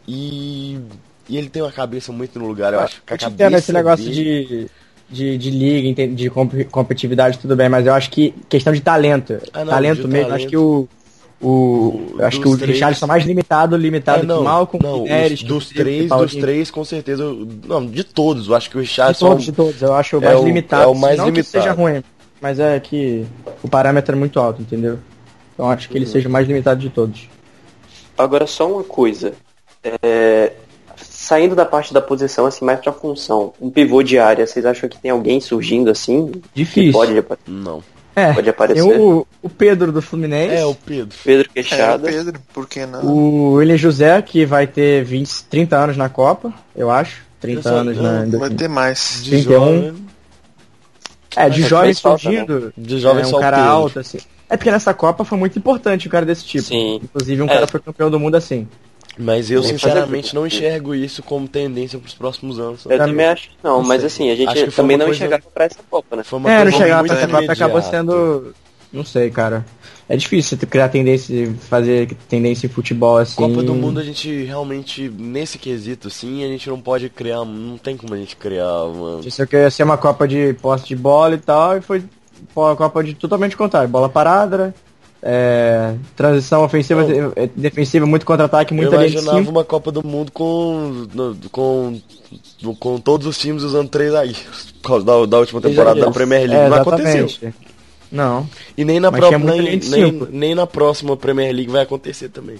[0.06, 0.78] E,
[1.28, 3.02] e ele tem uma cabeça muito no lugar, eu acho.
[3.06, 4.68] que a Eu te cabeça esse negócio dele-
[5.08, 8.80] de, de, de liga, de comp- competitividade, tudo bem, mas eu acho que questão de
[8.80, 9.40] talento.
[9.52, 10.36] Ah, não, talento de mesmo, talento.
[10.36, 10.88] acho que o.
[11.42, 14.40] O, eu acho que Dos o três- Richardson é mais limitado, limitado É, não, que
[14.42, 16.40] o Malcolm, não, que o Neres, os- que o dos que três, dos Paulinho.
[16.42, 17.22] três, com certeza.
[17.22, 20.18] eu- Não, de todos, eu acho que o De Richardson todos, de todos, eu acho
[20.18, 20.82] o é mais o- limitado.
[20.82, 21.50] é o mais não que limitado.
[21.64, 22.02] seja ruim,
[22.42, 23.24] mas é que
[23.62, 24.98] o parâmetro é muito alto, entendeu?
[25.54, 26.02] Então acho que Uhum.
[26.02, 27.26] ele seja o mais limitado de todos.
[28.18, 29.32] Agora só uma coisa.
[29.82, 30.52] É,
[31.02, 33.52] Saindo da parte da posição, assim, mais pra função.
[33.60, 36.28] Um pivô de área, vocês acham que tem alguém surgindo assim?
[36.32, 36.92] Que Difícil.
[36.92, 37.82] pode, Não.
[38.16, 38.82] É, pode aparecer?
[38.82, 40.54] o, o Pedro do Fluminense.
[40.54, 41.16] É, o Pedro.
[41.24, 42.08] Pedro É, o Queixada.
[42.08, 43.04] Pedro, por que não?
[43.04, 47.22] O William José, que vai ter 20, 30 anos na Copa, eu acho.
[47.40, 48.38] 30 Eu anos não, na.
[48.38, 49.20] Vai ter mais.
[49.22, 49.52] De 31.
[49.54, 49.94] jovem.
[51.36, 52.72] É, de jovem falta, surgindo.
[52.76, 54.18] De jovem é, um o cara alto, assim.
[54.48, 56.64] É porque nessa Copa foi muito importante um cara desse tipo.
[56.64, 57.00] Sim.
[57.02, 57.54] Inclusive um É.
[57.54, 58.66] cara foi campeão do mundo assim.
[59.20, 62.84] Mas eu sinceramente não enxergo isso como tendência pros próximos anos.
[62.88, 64.06] Eu também acho que não, Não mas sei.
[64.06, 66.22] assim, a gente também não coisa- enxergava pra essa Copa, né?
[66.22, 68.54] Foi uma É, não muito pra essa Copa acabou sendo.
[68.92, 69.64] Não sei, cara.
[70.08, 73.36] É difícil criar tendência, fazer tendência em futebol assim.
[73.36, 77.78] Copa do Mundo a gente realmente, nesse quesito, assim, a gente não pode criar, não
[77.78, 79.20] tem como a gente criar uma...
[79.24, 82.02] Isso aqui ia ser uma Copa de posse de bola e tal, e foi
[82.56, 83.88] uma Copa de totalmente contrário.
[83.88, 84.74] Bola parada,
[85.22, 87.32] é, transição ofensiva, Não.
[87.36, 91.06] é, defensiva, muito contra-ataque, Eu muita linha de imaginava uma Copa do Mundo com,
[91.50, 92.00] com,
[92.78, 94.72] com todos os times usando três zagueiros.
[94.82, 96.54] Por causa da, da última temporada da Premier League.
[96.54, 97.52] É, não aconteceu.
[98.10, 98.48] Não.
[98.76, 102.56] E nem na, nem, nem, nem na próxima Premier League vai acontecer também.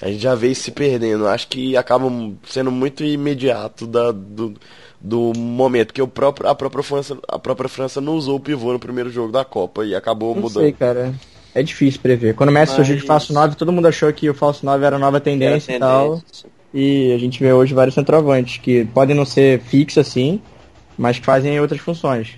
[0.00, 1.26] A gente já vê se perdendo.
[1.26, 2.06] Acho que acaba
[2.46, 4.54] sendo muito imediato da, do,
[5.00, 5.92] do momento.
[5.92, 9.10] Que o próprio, a, própria França, a própria França não usou o pivô no primeiro
[9.10, 10.62] jogo da Copa e acabou Não mudando.
[10.62, 11.14] sei, cara.
[11.58, 12.34] É difícil prever.
[12.34, 14.84] Quando o Messi Mas- surgiu de falso 9, todo mundo achou que o falso 9
[14.84, 16.10] era a nova tendência Era e tal.
[16.18, 16.50] tendência.
[16.74, 20.40] E a gente vê hoje vários centroavantes que podem não ser fixos assim,
[20.98, 22.36] mas que fazem outras funções.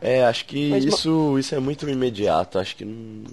[0.00, 2.58] É, acho que Mas, isso, isso é muito imediato.
[2.60, 3.24] Acho que não.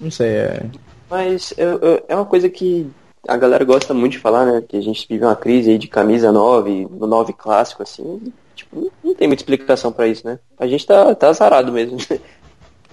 [0.00, 0.62] Não sei, é.
[1.10, 2.86] Mas eu- eu- é uma coisa que
[3.28, 4.62] a galera gosta muito de falar, né?
[4.66, 8.32] Que a gente vive uma crise aí de camisa 9, no 9 clássico, assim.
[8.54, 10.38] Tipo, não- tem muita explicação pra isso, né?
[10.58, 11.98] A gente tá, tá azarado mesmo.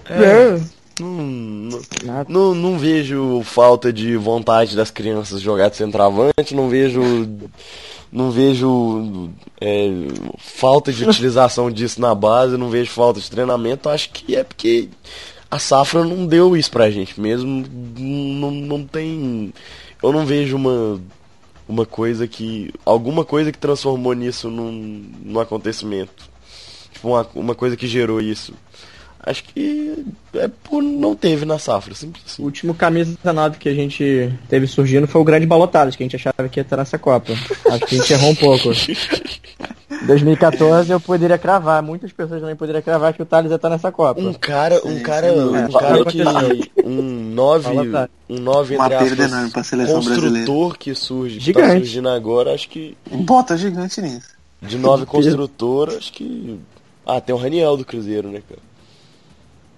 [0.10, 0.60] É.
[1.00, 7.02] Não, não, não vejo falta de vontade das crianças jogar de centroavante, não vejo.
[8.12, 9.90] Não vejo é,
[10.38, 13.90] falta de utilização disso na base, não vejo falta de treinamento.
[13.90, 14.88] Acho que é porque
[15.50, 17.66] a safra não deu isso pra gente mesmo.
[17.98, 19.52] Não, não tem.
[20.02, 21.02] Eu não vejo uma,
[21.68, 22.72] uma coisa que.
[22.86, 26.30] alguma coisa que transformou nisso num, num acontecimento.
[26.92, 28.54] Tipo, uma, uma coisa que gerou isso.
[29.26, 30.04] Acho que
[30.36, 32.44] é por não teve na safra, simples O assim.
[32.44, 36.16] último camisa 9 que a gente teve surgindo foi o grande Balotadas, que a gente
[36.18, 37.32] achava que ia estar nessa Copa.
[37.32, 38.70] Acho que a gente errou um pouco.
[40.06, 43.92] 2014 eu poderia cravar, muitas pessoas também poderiam cravar que o Thales ia estar nessa
[43.92, 44.20] Copa.
[44.20, 45.80] Um cara, um Sim, cara, sem um dúvida.
[45.80, 46.86] cara que É.
[46.86, 47.02] um
[47.34, 48.10] 9, Fala, tá.
[48.30, 50.78] um 9 Uma entre aspas, pra seleção construtor brasileira.
[50.78, 51.68] que surge, que Gigante.
[51.68, 54.28] tá surgindo agora, acho que Bota gigante nisso.
[54.62, 56.60] de 9 construtor, acho que
[57.06, 58.62] ah, tem o Raniel do Cruzeiro, né, cara?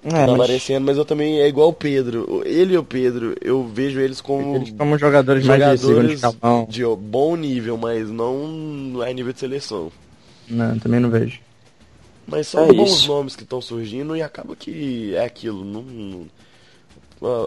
[0.06, 2.43] É, tá mas aparecendo, mas eu também é igual o Pedro.
[2.45, 6.22] Ele e o Pedro, eu vejo eles como eles como jogadores, mais de jogadores
[6.70, 9.91] de bom nível, mas não é nível de seleção.
[10.47, 11.39] Não, também não vejo.
[12.28, 13.08] Mas são É bons isso.
[13.08, 15.66] nomes que estão surgindo e acaba que é aquilo.
[15.66, 16.28] Não, não-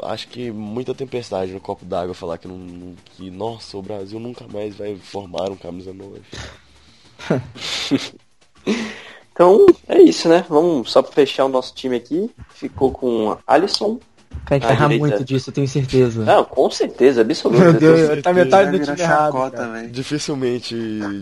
[0.05, 4.19] acho que muita tempestade no copo d'água falar que, não, não- que, nossa, o Brasil
[4.19, 6.21] nunca mais vai formar um camisa 9.
[9.39, 10.45] Então, é isso, né?
[10.49, 12.29] Vamos só pra fechar o nosso time aqui.
[12.53, 14.01] Ficou com Alisson.
[14.45, 16.25] Cara, a gente vai errar muito disso, eu tenho certeza.
[16.25, 17.63] Não, com certeza, absoluta.
[17.63, 19.33] Meu Deus, tá metade do time errado.
[19.33, 19.91] chacota, velho.
[19.91, 20.75] Dificilmente,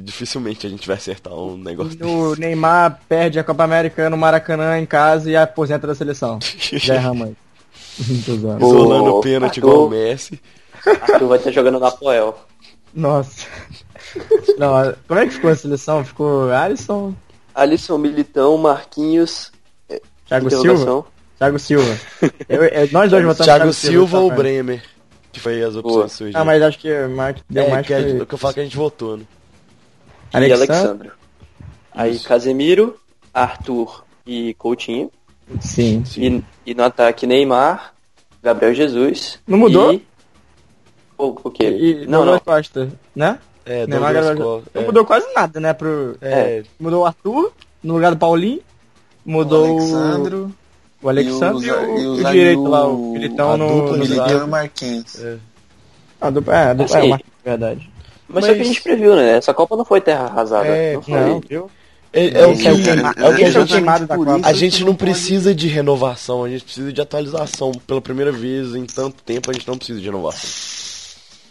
[0.03, 4.79] dificilmente a gente vai acertar um negócio O Neymar perde a Copa América no Maracanã
[4.79, 6.39] em casa e aposenta da seleção.
[6.73, 7.37] Já zoando.
[8.59, 9.69] Pô, Isolando o pênalti Arthur.
[9.69, 10.41] igual o Messi.
[10.87, 12.35] Arthur vai estar jogando na Poel.
[12.95, 13.47] Nossa.
[14.57, 16.03] Não, como é que ficou a seleção?
[16.03, 17.15] Ficou Alisson,
[17.57, 19.51] Alisson, Militão, Marquinhos,
[20.27, 21.05] Thiago Silva?
[21.39, 21.99] Thiago Silva.
[22.49, 24.83] Eu- eu- nós dois votamos Thiago Silva ou tá, Bremer.
[25.33, 26.41] Que foi as opções que surgiram.
[26.41, 28.39] Ah, mas acho que o Mark deu é, mais que, é, foi o que eu
[28.39, 29.25] falo que a gente votou, né?
[30.35, 30.75] e Alexandre.
[30.75, 31.11] Alexandre.
[31.93, 32.99] Aí Casemiro,
[33.33, 35.11] Arthur e Coutinho.
[35.61, 36.03] Sim.
[36.17, 37.95] E, e no ataque Neymar,
[38.43, 39.39] Gabriel Jesus.
[39.47, 39.95] Não mudou?
[39.95, 40.07] E...
[41.19, 41.69] O, o quê?
[41.69, 42.39] E não, não.
[42.41, 43.39] Costa, né?
[43.67, 44.63] É, Neymar, Douglas.
[44.73, 44.85] Não é.
[44.87, 45.73] mudou quase nada, né?
[45.73, 46.17] Pro...
[46.23, 47.53] É, Mudou o Arthur
[47.83, 48.61] no lugar do Paulinho.
[49.25, 50.53] Mudou O Alexandro.
[51.03, 53.57] o Alexandre e o, e o, e o Zague- direito lá, o- o Militão a
[53.57, 55.17] no, Militão e Marquinhos.
[56.21, 57.91] A dupla, é, a dupla, Assim, é, verdade.
[58.29, 59.37] Mas, só que a gente previu, né?
[59.37, 60.67] Essa Copa não foi terra arrasada.
[60.69, 61.15] É, não foi.
[61.21, 61.71] Não, viu?
[62.13, 64.17] É, é o é o que, é o que a é o gente, queimado da
[64.17, 64.41] Copa.
[64.43, 67.73] a gente não precisa de renovação, a gente precisa de atualização.
[67.87, 70.49] Pela primeira vez em tanto tempo, a gente não precisa de renovação.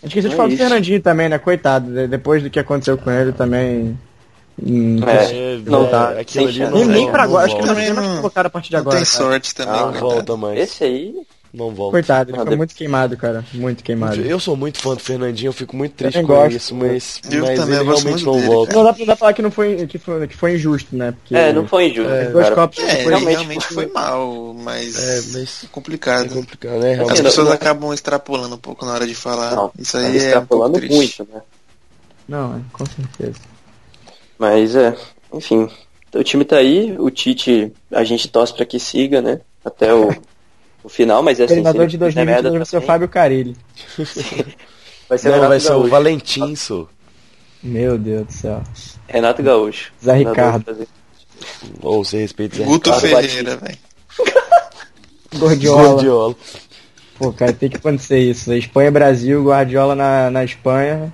[0.06, 0.58] A gente esqueceu de É falar do.
[0.58, 1.40] Fernandinho também, né?
[1.40, 3.98] Coitado, de- depois do que aconteceu com ele também.
[4.64, 7.56] hum, É, É, não é, tá, aquilo sem ali não, nem, pra não agora, acho
[7.56, 8.98] que Também vai ser não- mais colocado a partir de agora.
[8.98, 9.18] tem cara.
[9.18, 10.00] sorte também, Ah, né?
[10.00, 10.60] volta mais.
[10.60, 11.16] Esse aí,
[11.56, 11.92] Não volta.
[11.94, 13.46] Coitado, ele Não, foi de- muito queimado, cara.
[13.54, 14.20] Muito queimado.
[14.22, 16.56] Eu sou muito fã do Fernandinho, eu fico muito triste com gosto.
[16.56, 18.74] isso, mas, Eu mas também ele realmente não dele, volta.
[18.74, 21.12] Não dá, não dá pra falar que, não foi, que, foi, que foi injusto, né?
[21.14, 22.12] Porque é, não foi injusto.
[22.12, 22.56] os dois cara.
[22.56, 26.26] copos É, ele Realmente realmente, foi- foi mal, mas É, é, mas complicado.
[26.26, 26.92] é complicado, né?
[26.92, 27.24] As Realmente.
[27.24, 29.56] pessoas não- acabam extrapolando um pouco na hora de falar.
[29.56, 30.96] Não, Isso aí é um pouco extrapolando triste.
[31.24, 31.42] muito, né?
[32.28, 33.40] Não, é, com certeza.
[34.38, 34.96] Mas é,
[35.34, 35.70] enfim.
[36.14, 39.42] O time tá aí, o Tite, a gente torce pra que siga, né?
[39.66, 40.10] Até o,
[40.86, 43.10] o final, mas O assim, se treinador de fizer merda 2022 vai ser o Fábio
[43.10, 43.58] Carilli.
[45.10, 45.90] vai ser o Não, Renato vai ser o Gaúcho.
[45.90, 46.88] Valentim, só.
[47.64, 48.64] Meu Deus do céu.
[49.08, 49.92] Renato Gaúcho.
[50.04, 50.88] Zé Ricardo.
[51.82, 53.78] Ou você respeita Zé Guto Ricardo Ferreira, velho.
[55.40, 55.84] Gordiola.
[55.84, 56.36] Guardiola.
[57.18, 58.54] Pô, cara, tem que acontecer isso.
[58.54, 61.12] Espanha, Brasil, Guardiola na, na Espanha.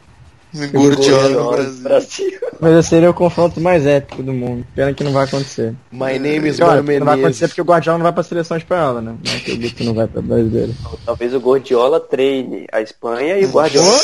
[0.54, 1.82] Gordiola no Guardiola Brasil.
[1.84, 2.40] Brasil.
[2.60, 4.66] Mas seria o confronto mais épico do mundo.
[4.76, 5.74] Pena que não vai acontecer.
[5.92, 9.02] My name is Mano não vai acontecer porque o Guardiola não vai pra seleção espanhola,
[9.02, 9.16] né?
[9.26, 10.74] Não acredito que não vai pra brasileira.
[11.06, 14.00] Talvez o Gordiola treine a Espanha e o Guardiola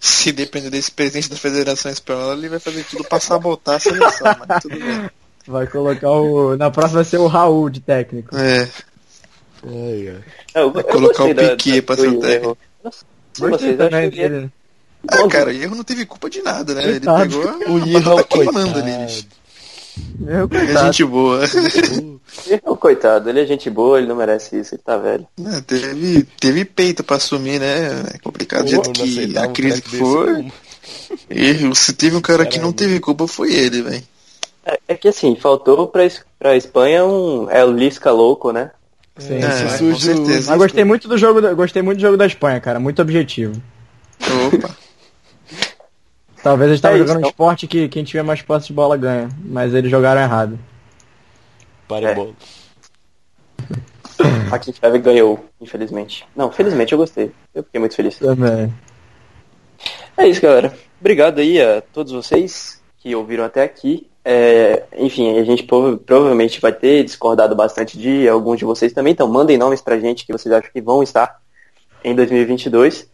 [0.00, 4.34] Se depender desse presidente da Federação Espanhola, ele vai fazer tudo pra sabotar a seleção,
[4.48, 5.10] mas tudo bem.
[5.46, 6.56] Vai colocar o.
[6.56, 8.36] Na próxima vai ser o Raul de técnico.
[8.36, 8.68] É,
[9.64, 10.62] Ai, ai.
[10.62, 12.58] Eu, Vai colocar o da- Piquet da- pra do ser o técnico.
[13.38, 14.50] Gostei vocês, acho que ele
[15.10, 15.14] é.
[15.22, 16.82] Ah, cara, o erro não teve culpa de nada, né?
[16.82, 17.28] Ele Coitado.
[17.28, 18.78] pegou O a Erro é o queimando coitado.
[18.78, 19.26] ali.
[20.18, 20.86] Meu É coitado.
[20.86, 21.40] gente boa.
[22.46, 25.26] Ele é um coitado, ele é gente boa, ele não merece isso, ele tá velho.
[25.44, 28.04] É, teve, teve peito pra assumir, né?
[28.14, 30.52] É complicado do jeito que aceitava a um crise treco que foi.
[31.28, 31.74] Erro.
[31.74, 32.78] Se teve um cara que não Caramba.
[32.78, 34.02] teve culpa, foi ele, velho.
[34.64, 38.70] É, é que assim, faltou pra, Es- pra Espanha um El Lisca louco, né?
[39.18, 39.64] Sim, É, sim.
[39.64, 40.50] com surge o- certeza.
[40.52, 42.80] Mas gostei muito do jogo, da- gostei muito do jogo da Espanha, cara.
[42.80, 43.60] Muito objetivo.
[44.54, 44.74] Opa.
[46.42, 47.30] Talvez eles estavam É isso, jogando um então.
[47.30, 49.28] esporte que quem tiver mais posse de bola ganha.
[49.44, 50.58] Mas eles jogaram errado.
[51.88, 52.12] Para É.
[52.12, 52.32] a bola.
[54.50, 56.26] A Kiev ganhou, infelizmente.
[56.36, 57.32] Não, felizmente eu gostei.
[57.54, 58.18] Eu fiquei muito feliz.
[58.18, 58.72] Também.
[60.16, 60.72] É isso, galera.
[61.00, 64.06] Obrigado aí a todos vocês que ouviram até aqui.
[64.24, 69.12] É, enfim, a gente prova- provavelmente vai ter discordado bastante de alguns de vocês também,
[69.12, 71.40] então mandem nomes pra gente que vocês acham que vão estar
[72.04, 73.08] em 2022.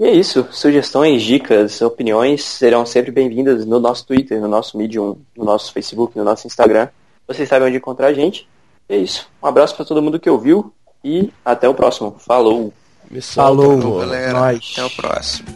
[0.00, 0.48] E é isso.
[0.50, 6.16] Sugestões, dicas, opiniões serão sempre bem-vindas no nosso Twitter, no nosso Medium, no nosso Facebook,
[6.16, 6.88] no nosso Instagram.
[7.28, 8.48] Vocês sabem onde encontrar a gente.
[8.88, 9.28] E é isso.
[9.42, 10.72] Um abraço pra todo mundo que ouviu
[11.04, 12.16] e até o próximo.
[12.18, 12.72] Falou!
[13.10, 13.98] Missão Falou.
[13.98, 14.72] Galera, Nós.
[14.72, 15.48] até o próximo.